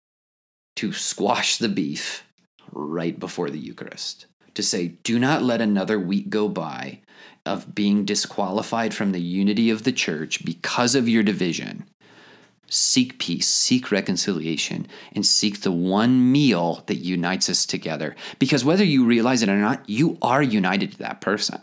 to 0.76 0.92
squash 0.92 1.56
the 1.56 1.68
beef 1.68 2.24
right 2.70 3.18
before 3.18 3.50
the 3.50 3.58
Eucharist. 3.58 4.26
To 4.54 4.62
say, 4.62 4.88
do 5.02 5.18
not 5.18 5.42
let 5.42 5.60
another 5.60 5.98
week 5.98 6.30
go 6.30 6.48
by 6.48 7.00
of 7.48 7.74
being 7.74 8.04
disqualified 8.04 8.94
from 8.94 9.12
the 9.12 9.20
unity 9.20 9.70
of 9.70 9.84
the 9.84 9.92
church 9.92 10.44
because 10.44 10.94
of 10.94 11.08
your 11.08 11.22
division. 11.22 11.84
Seek 12.70 13.18
peace, 13.18 13.48
seek 13.48 13.90
reconciliation, 13.90 14.86
and 15.14 15.24
seek 15.24 15.62
the 15.62 15.72
one 15.72 16.30
meal 16.30 16.82
that 16.86 16.96
unites 16.96 17.48
us 17.48 17.64
together. 17.64 18.14
Because 18.38 18.64
whether 18.64 18.84
you 18.84 19.06
realize 19.06 19.42
it 19.42 19.48
or 19.48 19.56
not, 19.56 19.88
you 19.88 20.18
are 20.20 20.42
united 20.42 20.92
to 20.92 20.98
that 20.98 21.22
person. 21.22 21.60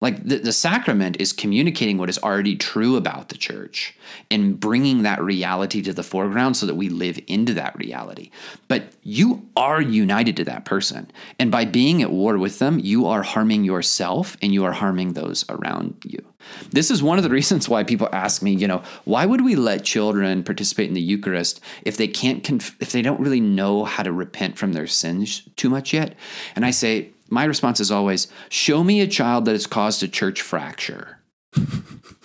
Like 0.00 0.24
the, 0.24 0.36
the 0.38 0.52
sacrament 0.52 1.16
is 1.18 1.32
communicating 1.32 1.96
what 1.96 2.10
is 2.10 2.18
already 2.18 2.54
true 2.54 2.96
about 2.96 3.30
the 3.30 3.38
church 3.38 3.94
and 4.30 4.60
bringing 4.60 5.02
that 5.02 5.22
reality 5.22 5.80
to 5.82 5.92
the 5.92 6.02
foreground 6.02 6.56
so 6.56 6.66
that 6.66 6.74
we 6.74 6.90
live 6.90 7.18
into 7.26 7.54
that 7.54 7.74
reality. 7.76 8.30
But 8.68 8.92
you 9.02 9.48
are 9.56 9.80
united 9.80 10.36
to 10.36 10.44
that 10.44 10.66
person. 10.66 11.10
And 11.38 11.50
by 11.50 11.64
being 11.64 12.02
at 12.02 12.10
war 12.10 12.36
with 12.36 12.58
them, 12.58 12.78
you 12.78 13.06
are 13.06 13.22
harming 13.22 13.64
yourself 13.64 14.36
and 14.42 14.52
you 14.52 14.66
are 14.66 14.72
harming 14.72 15.14
those 15.14 15.46
around 15.48 15.96
you. 16.04 16.22
This 16.70 16.90
is 16.90 17.02
one 17.02 17.16
of 17.16 17.24
the 17.24 17.30
reasons 17.36 17.66
why 17.66 17.82
people 17.82 18.10
ask 18.12 18.42
me, 18.42 18.52
you 18.52 18.68
know, 18.68 18.82
why 19.04 19.24
would 19.24 19.40
we 19.40 19.56
let 19.56 19.82
children 19.82 20.44
participate 20.44 20.88
in 20.88 20.94
the 20.94 21.00
Eucharist 21.00 21.60
if 21.86 21.96
they 21.96 22.08
can't, 22.08 22.44
conf- 22.44 22.76
if 22.80 22.92
they 22.92 23.00
don't 23.00 23.20
really 23.20 23.40
know 23.40 23.84
how 23.84 24.02
to 24.02 24.12
repent 24.12 24.58
from 24.58 24.74
their 24.74 24.86
sins 24.86 25.48
too 25.56 25.70
much 25.70 25.94
yet? 25.94 26.14
And 26.54 26.66
I 26.66 26.70
say, 26.70 27.12
my 27.28 27.44
response 27.44 27.80
is 27.80 27.90
always 27.90 28.28
show 28.48 28.84
me 28.84 29.00
a 29.00 29.06
child 29.06 29.44
that 29.46 29.52
has 29.52 29.66
caused 29.66 30.02
a 30.02 30.08
church 30.08 30.42
fracture. 30.42 31.18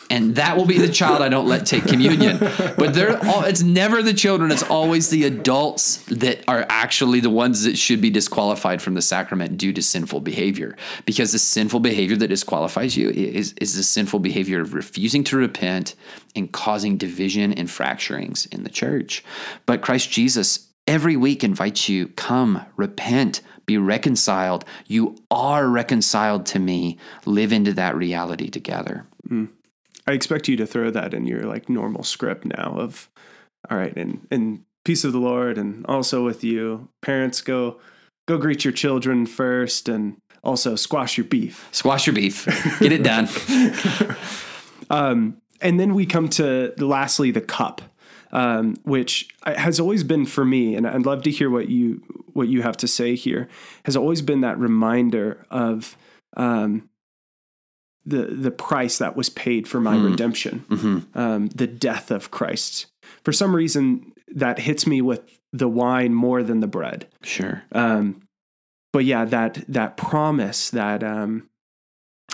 and 0.10 0.36
that 0.36 0.58
will 0.58 0.66
be 0.66 0.78
the 0.78 0.90
child 0.92 1.22
I 1.22 1.30
don't 1.30 1.48
let 1.48 1.66
take 1.66 1.86
communion. 1.86 2.38
But 2.38 2.94
they're 2.94 3.18
all, 3.26 3.46
it's 3.46 3.64
never 3.64 4.04
the 4.04 4.14
children, 4.14 4.52
it's 4.52 4.64
always 4.64 5.10
the 5.10 5.24
adults 5.24 5.98
that 6.08 6.44
are 6.50 6.66
actually 6.68 7.22
the 7.22 7.30
ones 7.30 7.64
that 7.64 7.78
should 7.78 8.02
be 8.02 8.10
disqualified 8.10 8.82
from 8.82 8.94
the 8.94 9.02
sacrament 9.02 9.58
due 9.58 9.72
to 9.72 9.82
sinful 9.82 10.20
behavior. 10.20 10.76
Because 11.06 11.32
the 11.32 11.40
sinful 11.40 11.80
behavior 11.80 12.18
that 12.18 12.28
disqualifies 12.28 12.98
you 12.98 13.10
is, 13.10 13.54
is 13.62 13.76
the 13.76 13.84
sinful 13.84 14.20
behavior 14.20 14.60
of 14.60 14.74
refusing 14.74 15.24
to 15.26 15.38
repent 15.38 15.96
and 16.36 16.52
causing 16.52 16.98
division 16.98 17.54
and 17.54 17.70
fracturings 17.70 18.52
in 18.54 18.64
the 18.64 18.70
church. 18.70 19.24
But 19.66 19.82
Christ 19.82 20.12
Jesus 20.12 20.68
every 20.88 21.16
week 21.16 21.44
invites 21.44 21.88
you 21.88 22.08
come, 22.10 22.66
repent, 22.76 23.42
be 23.72 23.78
reconciled. 23.78 24.66
You 24.88 25.16
are 25.30 25.68
reconciled 25.68 26.46
to 26.48 26.60
me. 26.60 26.98
Live 27.26 27.54
into 27.54 27.74
that 27.74 27.96
reality 27.96 28.50
together. 28.50 29.06
Mm. 29.30 29.50
I 30.08 30.12
expect 30.12 30.48
you 30.48 30.58
to 30.58 30.66
throw 30.66 30.92
that 30.92 31.14
in 31.14 31.26
your 31.26 31.44
like 31.44 31.70
normal 31.70 32.04
script 32.04 32.46
now 32.46 32.76
of 32.78 33.10
all 33.70 33.78
right, 33.78 33.96
and 33.96 34.28
and 34.32 34.64
peace 34.84 35.04
of 35.04 35.14
the 35.14 35.20
Lord 35.20 35.58
and 35.58 35.86
also 35.86 36.26
with 36.26 36.44
you. 36.44 36.90
Parents 37.02 37.42
go 37.42 37.80
go 38.28 38.38
greet 38.38 38.66
your 38.66 38.74
children 38.74 39.26
first 39.26 39.88
and 39.88 40.18
also 40.44 40.76
squash 40.76 41.18
your 41.18 41.26
beef. 41.26 41.68
Squash 41.72 42.08
your 42.08 42.16
beef. 42.16 42.46
Get 42.80 42.92
it 42.92 43.04
done. 43.04 43.30
um, 44.90 45.38
and 45.62 45.80
then 45.80 45.94
we 45.94 46.06
come 46.06 46.28
to 46.30 46.74
lastly 46.78 47.32
the 47.32 47.42
cup 47.42 47.82
um, 48.32 48.76
which 48.84 49.30
has 49.46 49.80
always 49.80 50.04
been 50.04 50.26
for 50.26 50.46
me, 50.46 50.76
and 50.76 50.88
I'd 50.88 51.06
love 51.06 51.24
to 51.24 51.32
hear 51.32 51.50
what 51.50 51.70
you 51.70 52.02
what 52.34 52.48
you 52.48 52.62
have 52.62 52.78
to 52.78 52.88
say 52.88 53.16
here. 53.16 53.48
Has 53.86 53.96
always 53.96 54.22
been 54.22 54.42
that 54.42 54.58
reminder 54.58 55.46
of 55.50 55.96
um, 56.38 56.90
the 58.06 58.24
the 58.26 58.52
price 58.52 58.98
that 58.98 59.16
was 59.16 59.30
paid 59.30 59.68
for 59.68 59.80
my 59.80 59.96
mm. 59.96 60.10
redemption, 60.12 60.66
mm-hmm. 60.70 61.18
um, 61.18 61.48
the 61.48 61.68
death 61.68 62.12
of 62.12 62.32
Christ. 62.32 62.88
For 63.24 63.32
some 63.32 63.56
reason, 63.56 64.14
that 64.28 64.60
hits 64.60 64.88
me 64.88 65.02
with 65.02 65.40
the 65.54 65.68
wine 65.68 66.14
more 66.14 66.44
than 66.44 66.62
the 66.62 66.68
bread. 66.68 67.08
Sure. 67.22 67.64
Um, 67.72 68.28
but 68.94 69.06
yeah, 69.06 69.26
that 69.26 69.64
that 69.68 69.98
promise 69.98 70.70
that 70.72 71.04
um, 71.04 71.50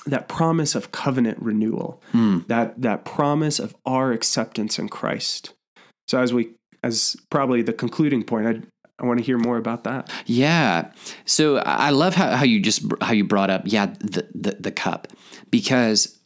that 0.05 0.27
promise 0.27 0.75
of 0.75 0.91
covenant 0.91 1.39
renewal, 1.41 2.01
mm. 2.13 2.47
that 2.47 2.81
that 2.81 3.05
promise 3.05 3.59
of 3.59 3.75
our 3.85 4.11
acceptance 4.11 4.79
in 4.79 4.89
Christ. 4.89 5.53
So 6.07 6.19
as 6.19 6.33
we 6.33 6.51
as 6.83 7.15
probably 7.29 7.61
the 7.61 7.73
concluding 7.73 8.23
point, 8.23 8.47
I 8.47 8.61
I 8.99 9.05
want 9.05 9.19
to 9.19 9.25
hear 9.25 9.37
more 9.37 9.57
about 9.57 9.83
that. 9.83 10.11
Yeah. 10.25 10.91
So 11.25 11.57
I 11.57 11.91
love 11.91 12.15
how, 12.15 12.35
how 12.35 12.45
you 12.45 12.59
just 12.59 12.83
how 13.01 13.13
you 13.13 13.23
brought 13.23 13.49
up 13.49 13.63
yeah 13.65 13.87
the 13.99 14.27
the, 14.33 14.57
the 14.59 14.71
cup 14.71 15.07
because 15.51 16.16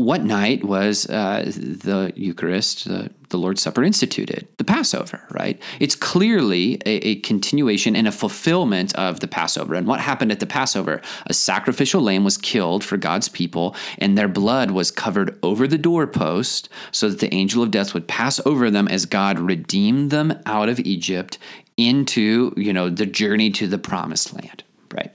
what 0.00 0.24
night 0.24 0.64
was 0.64 1.08
uh, 1.10 1.42
the 1.44 2.10
Eucharist, 2.16 2.86
the, 2.86 3.10
Lord's 3.36 3.60
Supper 3.60 3.84
instituted? 3.84 4.48
The 4.56 4.64
Passover, 4.64 5.22
right? 5.30 5.60
It's 5.78 5.94
clearly 5.94 6.80
a, 6.86 7.08
a, 7.08 7.16
continuation 7.16 7.94
and 7.94 8.08
a 8.08 8.12
fulfillment 8.12 8.94
of 8.94 9.20
the 9.20 9.28
Passover. 9.28 9.74
And 9.74 9.86
what 9.86 10.00
happened 10.00 10.32
at 10.32 10.40
the 10.40 10.46
Passover? 10.46 11.02
A 11.26 11.34
sacrificial 11.34 12.00
lamb 12.00 12.24
was 12.24 12.38
killed 12.38 12.82
for 12.82 12.96
God's 12.96 13.28
people, 13.28 13.76
and 13.98 14.16
their 14.16 14.26
blood 14.26 14.70
was 14.70 14.90
covered 14.90 15.38
over 15.42 15.68
the 15.68 15.78
doorpost 15.78 16.70
so 16.92 17.10
that 17.10 17.20
the 17.20 17.32
angel 17.34 17.62
of 17.62 17.70
death 17.70 17.92
would 17.92 18.08
pass 18.08 18.40
over 18.46 18.70
them 18.70 18.88
as 18.88 19.04
God 19.04 19.38
redeemed 19.38 20.10
them 20.10 20.40
out 20.46 20.70
of 20.70 20.80
Egypt 20.80 21.36
into, 21.76 22.54
you 22.56 22.72
know, 22.72 22.88
the 22.88 23.06
journey 23.06 23.50
to 23.50 23.66
the 23.66 23.78
promised 23.78 24.32
land, 24.32 24.64
right? 24.94 25.12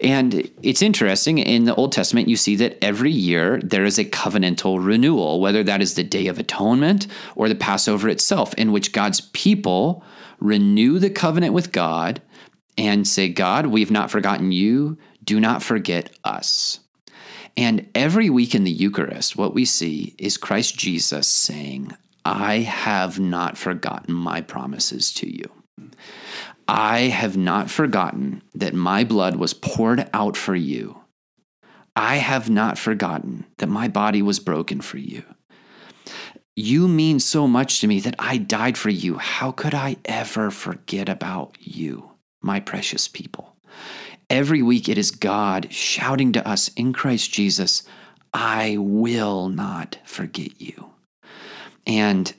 And 0.00 0.50
it's 0.62 0.82
interesting 0.82 1.38
in 1.38 1.64
the 1.64 1.74
Old 1.74 1.92
Testament, 1.92 2.28
you 2.28 2.36
see 2.36 2.56
that 2.56 2.82
every 2.82 3.10
year 3.10 3.60
there 3.62 3.84
is 3.84 3.98
a 3.98 4.04
covenantal 4.04 4.84
renewal, 4.84 5.40
whether 5.40 5.62
that 5.62 5.80
is 5.80 5.94
the 5.94 6.04
Day 6.04 6.26
of 6.26 6.38
Atonement 6.38 7.06
or 7.34 7.48
the 7.48 7.54
Passover 7.54 8.08
itself, 8.08 8.54
in 8.54 8.72
which 8.72 8.92
God's 8.92 9.20
people 9.20 10.04
renew 10.38 10.98
the 10.98 11.10
covenant 11.10 11.54
with 11.54 11.72
God 11.72 12.20
and 12.76 13.08
say, 13.08 13.28
God, 13.28 13.66
we've 13.66 13.90
not 13.90 14.10
forgotten 14.10 14.52
you. 14.52 14.98
Do 15.24 15.40
not 15.40 15.62
forget 15.62 16.10
us. 16.24 16.80
And 17.56 17.88
every 17.94 18.28
week 18.28 18.54
in 18.54 18.64
the 18.64 18.70
Eucharist, 18.70 19.36
what 19.36 19.54
we 19.54 19.64
see 19.64 20.14
is 20.18 20.36
Christ 20.36 20.76
Jesus 20.76 21.26
saying, 21.26 21.96
I 22.24 22.58
have 22.58 23.18
not 23.18 23.56
forgotten 23.56 24.14
my 24.14 24.42
promises 24.42 25.12
to 25.14 25.32
you. 25.32 25.50
I 26.68 27.00
have 27.02 27.36
not 27.36 27.70
forgotten 27.70 28.42
that 28.54 28.74
my 28.74 29.04
blood 29.04 29.36
was 29.36 29.54
poured 29.54 30.08
out 30.12 30.36
for 30.36 30.54
you. 30.54 31.00
I 31.94 32.16
have 32.16 32.50
not 32.50 32.76
forgotten 32.76 33.46
that 33.58 33.68
my 33.68 33.88
body 33.88 34.20
was 34.20 34.38
broken 34.38 34.80
for 34.80 34.98
you. 34.98 35.22
You 36.54 36.88
mean 36.88 37.20
so 37.20 37.46
much 37.46 37.80
to 37.80 37.86
me 37.86 38.00
that 38.00 38.16
I 38.18 38.38
died 38.38 38.76
for 38.76 38.90
you. 38.90 39.18
How 39.18 39.52
could 39.52 39.74
I 39.74 39.96
ever 40.04 40.50
forget 40.50 41.08
about 41.08 41.56
you, 41.60 42.10
my 42.42 42.60
precious 42.60 43.08
people? 43.08 43.56
Every 44.28 44.62
week 44.62 44.88
it 44.88 44.98
is 44.98 45.10
God 45.10 45.72
shouting 45.72 46.32
to 46.32 46.46
us 46.48 46.68
in 46.68 46.92
Christ 46.92 47.30
Jesus, 47.32 47.84
I 48.34 48.76
will 48.78 49.48
not 49.48 49.98
forget 50.04 50.60
you. 50.60 50.90
And 51.86 52.34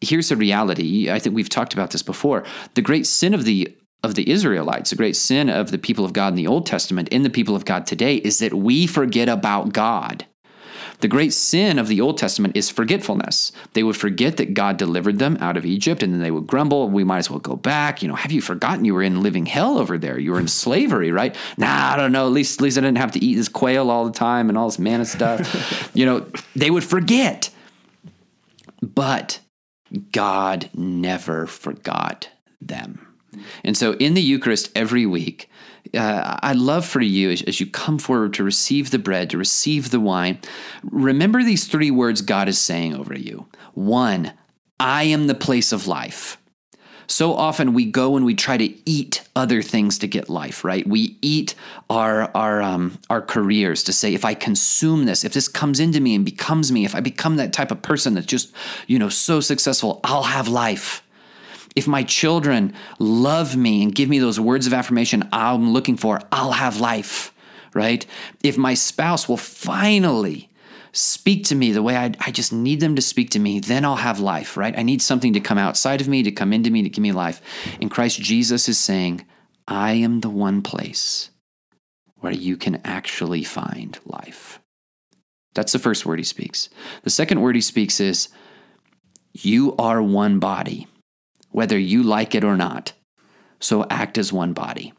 here's 0.00 0.28
the 0.28 0.36
reality. 0.36 1.10
I 1.10 1.18
think 1.18 1.34
we've 1.34 1.48
talked 1.48 1.72
about 1.72 1.90
this 1.90 2.02
before. 2.02 2.44
The 2.74 2.82
great 2.82 3.06
sin 3.06 3.34
of 3.34 3.44
the 3.44 3.76
of 4.02 4.14
the 4.14 4.30
Israelites, 4.30 4.90
the 4.90 4.96
great 4.96 5.14
sin 5.14 5.50
of 5.50 5.70
the 5.70 5.78
people 5.78 6.06
of 6.06 6.14
God 6.14 6.28
in 6.28 6.34
the 6.34 6.46
Old 6.46 6.64
Testament, 6.64 7.10
in 7.10 7.22
the 7.22 7.28
people 7.28 7.54
of 7.54 7.66
God 7.66 7.86
today, 7.86 8.16
is 8.16 8.38
that 8.38 8.54
we 8.54 8.86
forget 8.86 9.28
about 9.28 9.74
God. 9.74 10.24
The 11.00 11.08
great 11.08 11.32
sin 11.32 11.78
of 11.78 11.88
the 11.88 12.00
Old 12.00 12.18
Testament 12.18 12.56
is 12.56 12.70
forgetfulness. 12.70 13.52
They 13.72 13.82
would 13.82 13.96
forget 13.96 14.36
that 14.36 14.54
God 14.54 14.76
delivered 14.76 15.18
them 15.18 15.36
out 15.40 15.56
of 15.56 15.64
Egypt 15.64 16.02
and 16.02 16.12
then 16.12 16.20
they 16.20 16.30
would 16.30 16.46
grumble, 16.46 16.88
we 16.88 17.04
might 17.04 17.18
as 17.18 17.30
well 17.30 17.38
go 17.38 17.56
back. 17.56 18.02
You 18.02 18.08
know, 18.08 18.14
have 18.14 18.32
you 18.32 18.42
forgotten 18.42 18.84
you 18.84 18.94
were 18.94 19.02
in 19.02 19.22
living 19.22 19.46
hell 19.46 19.78
over 19.78 19.96
there? 19.96 20.18
You 20.18 20.32
were 20.32 20.40
in 20.40 20.48
slavery, 20.48 21.10
right? 21.10 21.34
Nah, 21.56 21.92
I 21.92 21.96
don't 21.96 22.12
know. 22.12 22.26
At 22.26 22.32
least, 22.32 22.60
at 22.60 22.62
least 22.62 22.78
I 22.78 22.82
didn't 22.82 22.98
have 22.98 23.12
to 23.12 23.24
eat 23.24 23.36
this 23.36 23.48
quail 23.48 23.90
all 23.90 24.04
the 24.04 24.12
time 24.12 24.48
and 24.48 24.58
all 24.58 24.68
this 24.68 24.78
manna 24.78 25.06
stuff. 25.06 25.90
you 25.94 26.04
know, 26.04 26.26
they 26.54 26.70
would 26.70 26.84
forget. 26.84 27.50
But 28.82 29.40
God 30.12 30.70
never 30.74 31.46
forgot 31.46 32.28
them. 32.60 33.06
And 33.64 33.76
so 33.76 33.92
in 33.94 34.14
the 34.14 34.22
Eucharist 34.22 34.70
every 34.74 35.06
week, 35.06 35.48
uh, 35.94 36.38
I'd 36.42 36.56
love 36.56 36.84
for 36.84 37.00
you 37.00 37.30
as, 37.30 37.42
as, 37.42 37.60
you 37.60 37.66
come 37.66 37.98
forward 37.98 38.34
to 38.34 38.44
receive 38.44 38.90
the 38.90 38.98
bread, 38.98 39.30
to 39.30 39.38
receive 39.38 39.90
the 39.90 40.00
wine, 40.00 40.38
remember 40.84 41.42
these 41.42 41.66
three 41.66 41.90
words 41.90 42.22
God 42.22 42.48
is 42.48 42.58
saying 42.58 42.94
over 42.94 43.16
you. 43.16 43.46
One, 43.74 44.32
I 44.78 45.04
am 45.04 45.26
the 45.26 45.34
place 45.34 45.72
of 45.72 45.86
life. 45.86 46.38
So 47.10 47.34
often 47.34 47.74
we 47.74 47.86
go 47.86 48.16
and 48.16 48.24
we 48.24 48.36
try 48.36 48.56
to 48.56 48.72
eat 48.88 49.22
other 49.34 49.62
things 49.62 49.98
to 49.98 50.06
get 50.06 50.28
life, 50.28 50.62
right? 50.62 50.86
We 50.86 51.16
eat 51.20 51.56
our 51.90 52.30
our 52.36 52.62
um, 52.62 52.98
our 53.10 53.20
careers 53.20 53.82
to 53.84 53.92
say, 53.92 54.14
if 54.14 54.24
I 54.24 54.34
consume 54.34 55.06
this, 55.06 55.24
if 55.24 55.32
this 55.32 55.48
comes 55.48 55.80
into 55.80 56.00
me 56.00 56.14
and 56.14 56.24
becomes 56.24 56.70
me, 56.70 56.84
if 56.84 56.94
I 56.94 57.00
become 57.00 57.34
that 57.36 57.52
type 57.52 57.72
of 57.72 57.82
person 57.82 58.14
that's 58.14 58.28
just 58.28 58.52
you 58.86 58.96
know 58.96 59.08
so 59.08 59.40
successful, 59.40 59.98
I'll 60.04 60.22
have 60.22 60.46
life. 60.46 61.02
If 61.74 61.88
my 61.88 62.04
children 62.04 62.74
love 63.00 63.56
me 63.56 63.82
and 63.82 63.92
give 63.92 64.08
me 64.08 64.20
those 64.20 64.38
words 64.38 64.68
of 64.68 64.72
affirmation 64.72 65.28
I'm 65.32 65.72
looking 65.72 65.96
for, 65.96 66.20
I'll 66.30 66.52
have 66.52 66.80
life, 66.80 67.32
right? 67.74 68.06
If 68.44 68.56
my 68.56 68.74
spouse 68.74 69.28
will 69.28 69.36
finally 69.36 70.49
speak 70.92 71.44
to 71.46 71.54
me 71.54 71.72
the 71.72 71.82
way 71.82 71.96
I, 71.96 72.12
I 72.20 72.30
just 72.30 72.52
need 72.52 72.80
them 72.80 72.96
to 72.96 73.02
speak 73.02 73.30
to 73.30 73.38
me, 73.38 73.60
then 73.60 73.84
I'll 73.84 73.96
have 73.96 74.20
life, 74.20 74.56
right? 74.56 74.76
I 74.76 74.82
need 74.82 75.02
something 75.02 75.32
to 75.32 75.40
come 75.40 75.58
outside 75.58 76.00
of 76.00 76.08
me, 76.08 76.22
to 76.22 76.32
come 76.32 76.52
into 76.52 76.70
me, 76.70 76.82
to 76.82 76.88
give 76.88 77.02
me 77.02 77.12
life. 77.12 77.40
And 77.80 77.90
Christ 77.90 78.20
Jesus 78.20 78.68
is 78.68 78.78
saying, 78.78 79.26
I 79.68 79.92
am 79.92 80.20
the 80.20 80.30
one 80.30 80.62
place 80.62 81.30
where 82.16 82.32
you 82.32 82.56
can 82.56 82.80
actually 82.84 83.44
find 83.44 83.98
life. 84.04 84.60
That's 85.54 85.72
the 85.72 85.78
first 85.78 86.06
word 86.06 86.18
he 86.18 86.24
speaks. 86.24 86.68
The 87.02 87.10
second 87.10 87.40
word 87.40 87.54
he 87.54 87.60
speaks 87.60 88.00
is, 88.00 88.28
You 89.32 89.74
are 89.76 90.02
one 90.02 90.38
body, 90.38 90.86
whether 91.50 91.78
you 91.78 92.02
like 92.02 92.34
it 92.34 92.44
or 92.44 92.56
not. 92.56 92.92
So 93.58 93.86
act 93.90 94.16
as 94.16 94.32
one 94.32 94.52
body 94.52 94.92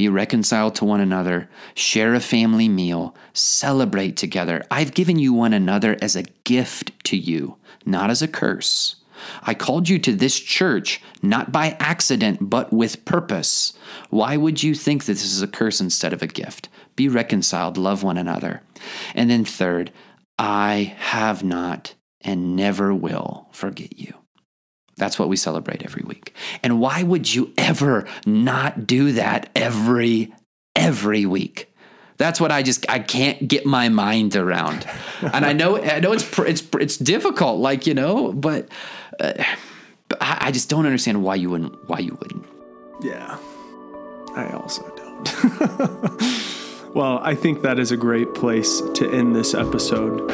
be 0.00 0.08
reconciled 0.08 0.74
to 0.74 0.86
one 0.86 1.02
another, 1.02 1.46
share 1.74 2.14
a 2.14 2.20
family 2.20 2.70
meal, 2.70 3.14
celebrate 3.34 4.16
together. 4.16 4.64
I've 4.70 4.94
given 4.94 5.18
you 5.18 5.34
one 5.34 5.52
another 5.52 5.98
as 6.00 6.16
a 6.16 6.22
gift 6.44 6.92
to 7.04 7.18
you, 7.18 7.58
not 7.84 8.08
as 8.08 8.22
a 8.22 8.26
curse. 8.26 8.96
I 9.42 9.52
called 9.52 9.90
you 9.90 9.98
to 9.98 10.14
this 10.14 10.40
church 10.40 11.02
not 11.20 11.52
by 11.52 11.76
accident, 11.78 12.48
but 12.48 12.72
with 12.72 13.04
purpose. 13.04 13.74
Why 14.08 14.38
would 14.38 14.62
you 14.62 14.74
think 14.74 15.04
that 15.04 15.12
this 15.12 15.34
is 15.34 15.42
a 15.42 15.46
curse 15.46 15.82
instead 15.82 16.14
of 16.14 16.22
a 16.22 16.26
gift? 16.26 16.70
Be 16.96 17.06
reconciled, 17.06 17.76
love 17.76 18.02
one 18.02 18.16
another. 18.16 18.62
And 19.14 19.28
then, 19.28 19.44
third, 19.44 19.92
I 20.38 20.94
have 20.96 21.44
not 21.44 21.92
and 22.22 22.56
never 22.56 22.94
will 22.94 23.48
forget 23.52 23.98
you. 23.98 24.14
That's 25.00 25.18
what 25.18 25.28
we 25.28 25.36
celebrate 25.36 25.82
every 25.82 26.04
week. 26.04 26.34
And 26.62 26.78
why 26.78 27.02
would 27.02 27.34
you 27.34 27.52
ever 27.58 28.06
not 28.26 28.86
do 28.86 29.12
that 29.12 29.50
every 29.56 30.32
every 30.76 31.26
week? 31.26 31.74
That's 32.18 32.38
what 32.38 32.52
I 32.52 32.62
just 32.62 32.84
I 32.88 32.98
can't 32.98 33.48
get 33.48 33.64
my 33.64 33.88
mind 33.88 34.36
around. 34.36 34.86
and 35.22 35.46
I 35.46 35.54
know 35.54 35.82
I 35.82 36.00
know 36.00 36.12
it's 36.12 36.38
it's 36.38 36.62
it's 36.78 36.98
difficult 36.98 37.58
like, 37.58 37.86
you 37.86 37.94
know, 37.94 38.30
but, 38.30 38.68
uh, 39.18 39.32
but 40.08 40.18
I 40.20 40.50
just 40.50 40.68
don't 40.68 40.84
understand 40.84 41.24
why 41.24 41.36
you 41.36 41.48
wouldn't 41.48 41.88
why 41.88 42.00
you 42.00 42.16
wouldn't. 42.20 42.44
Yeah. 43.02 43.38
I 44.36 44.50
also 44.52 44.82
don't. 44.96 46.94
well, 46.94 47.20
I 47.22 47.34
think 47.34 47.62
that 47.62 47.78
is 47.78 47.90
a 47.90 47.96
great 47.96 48.34
place 48.34 48.82
to 48.94 49.10
end 49.10 49.34
this 49.34 49.54
episode. 49.54 50.30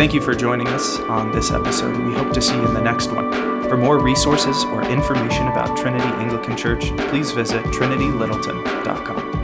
Thank 0.00 0.14
you 0.14 0.22
for 0.22 0.34
joining 0.34 0.66
us 0.68 0.98
on 0.98 1.30
this 1.30 1.50
episode. 1.50 1.94
We 2.06 2.14
hope 2.14 2.32
to 2.32 2.40
see 2.40 2.54
you 2.54 2.64
in 2.64 2.72
the 2.72 2.80
next 2.80 3.12
one. 3.12 3.30
For 3.68 3.76
more 3.76 3.98
resources 3.98 4.64
or 4.64 4.82
information 4.88 5.46
about 5.48 5.76
Trinity 5.76 6.08
Anglican 6.14 6.56
Church, 6.56 6.96
please 7.10 7.32
visit 7.32 7.62
trinitylittleton.com. 7.66 9.39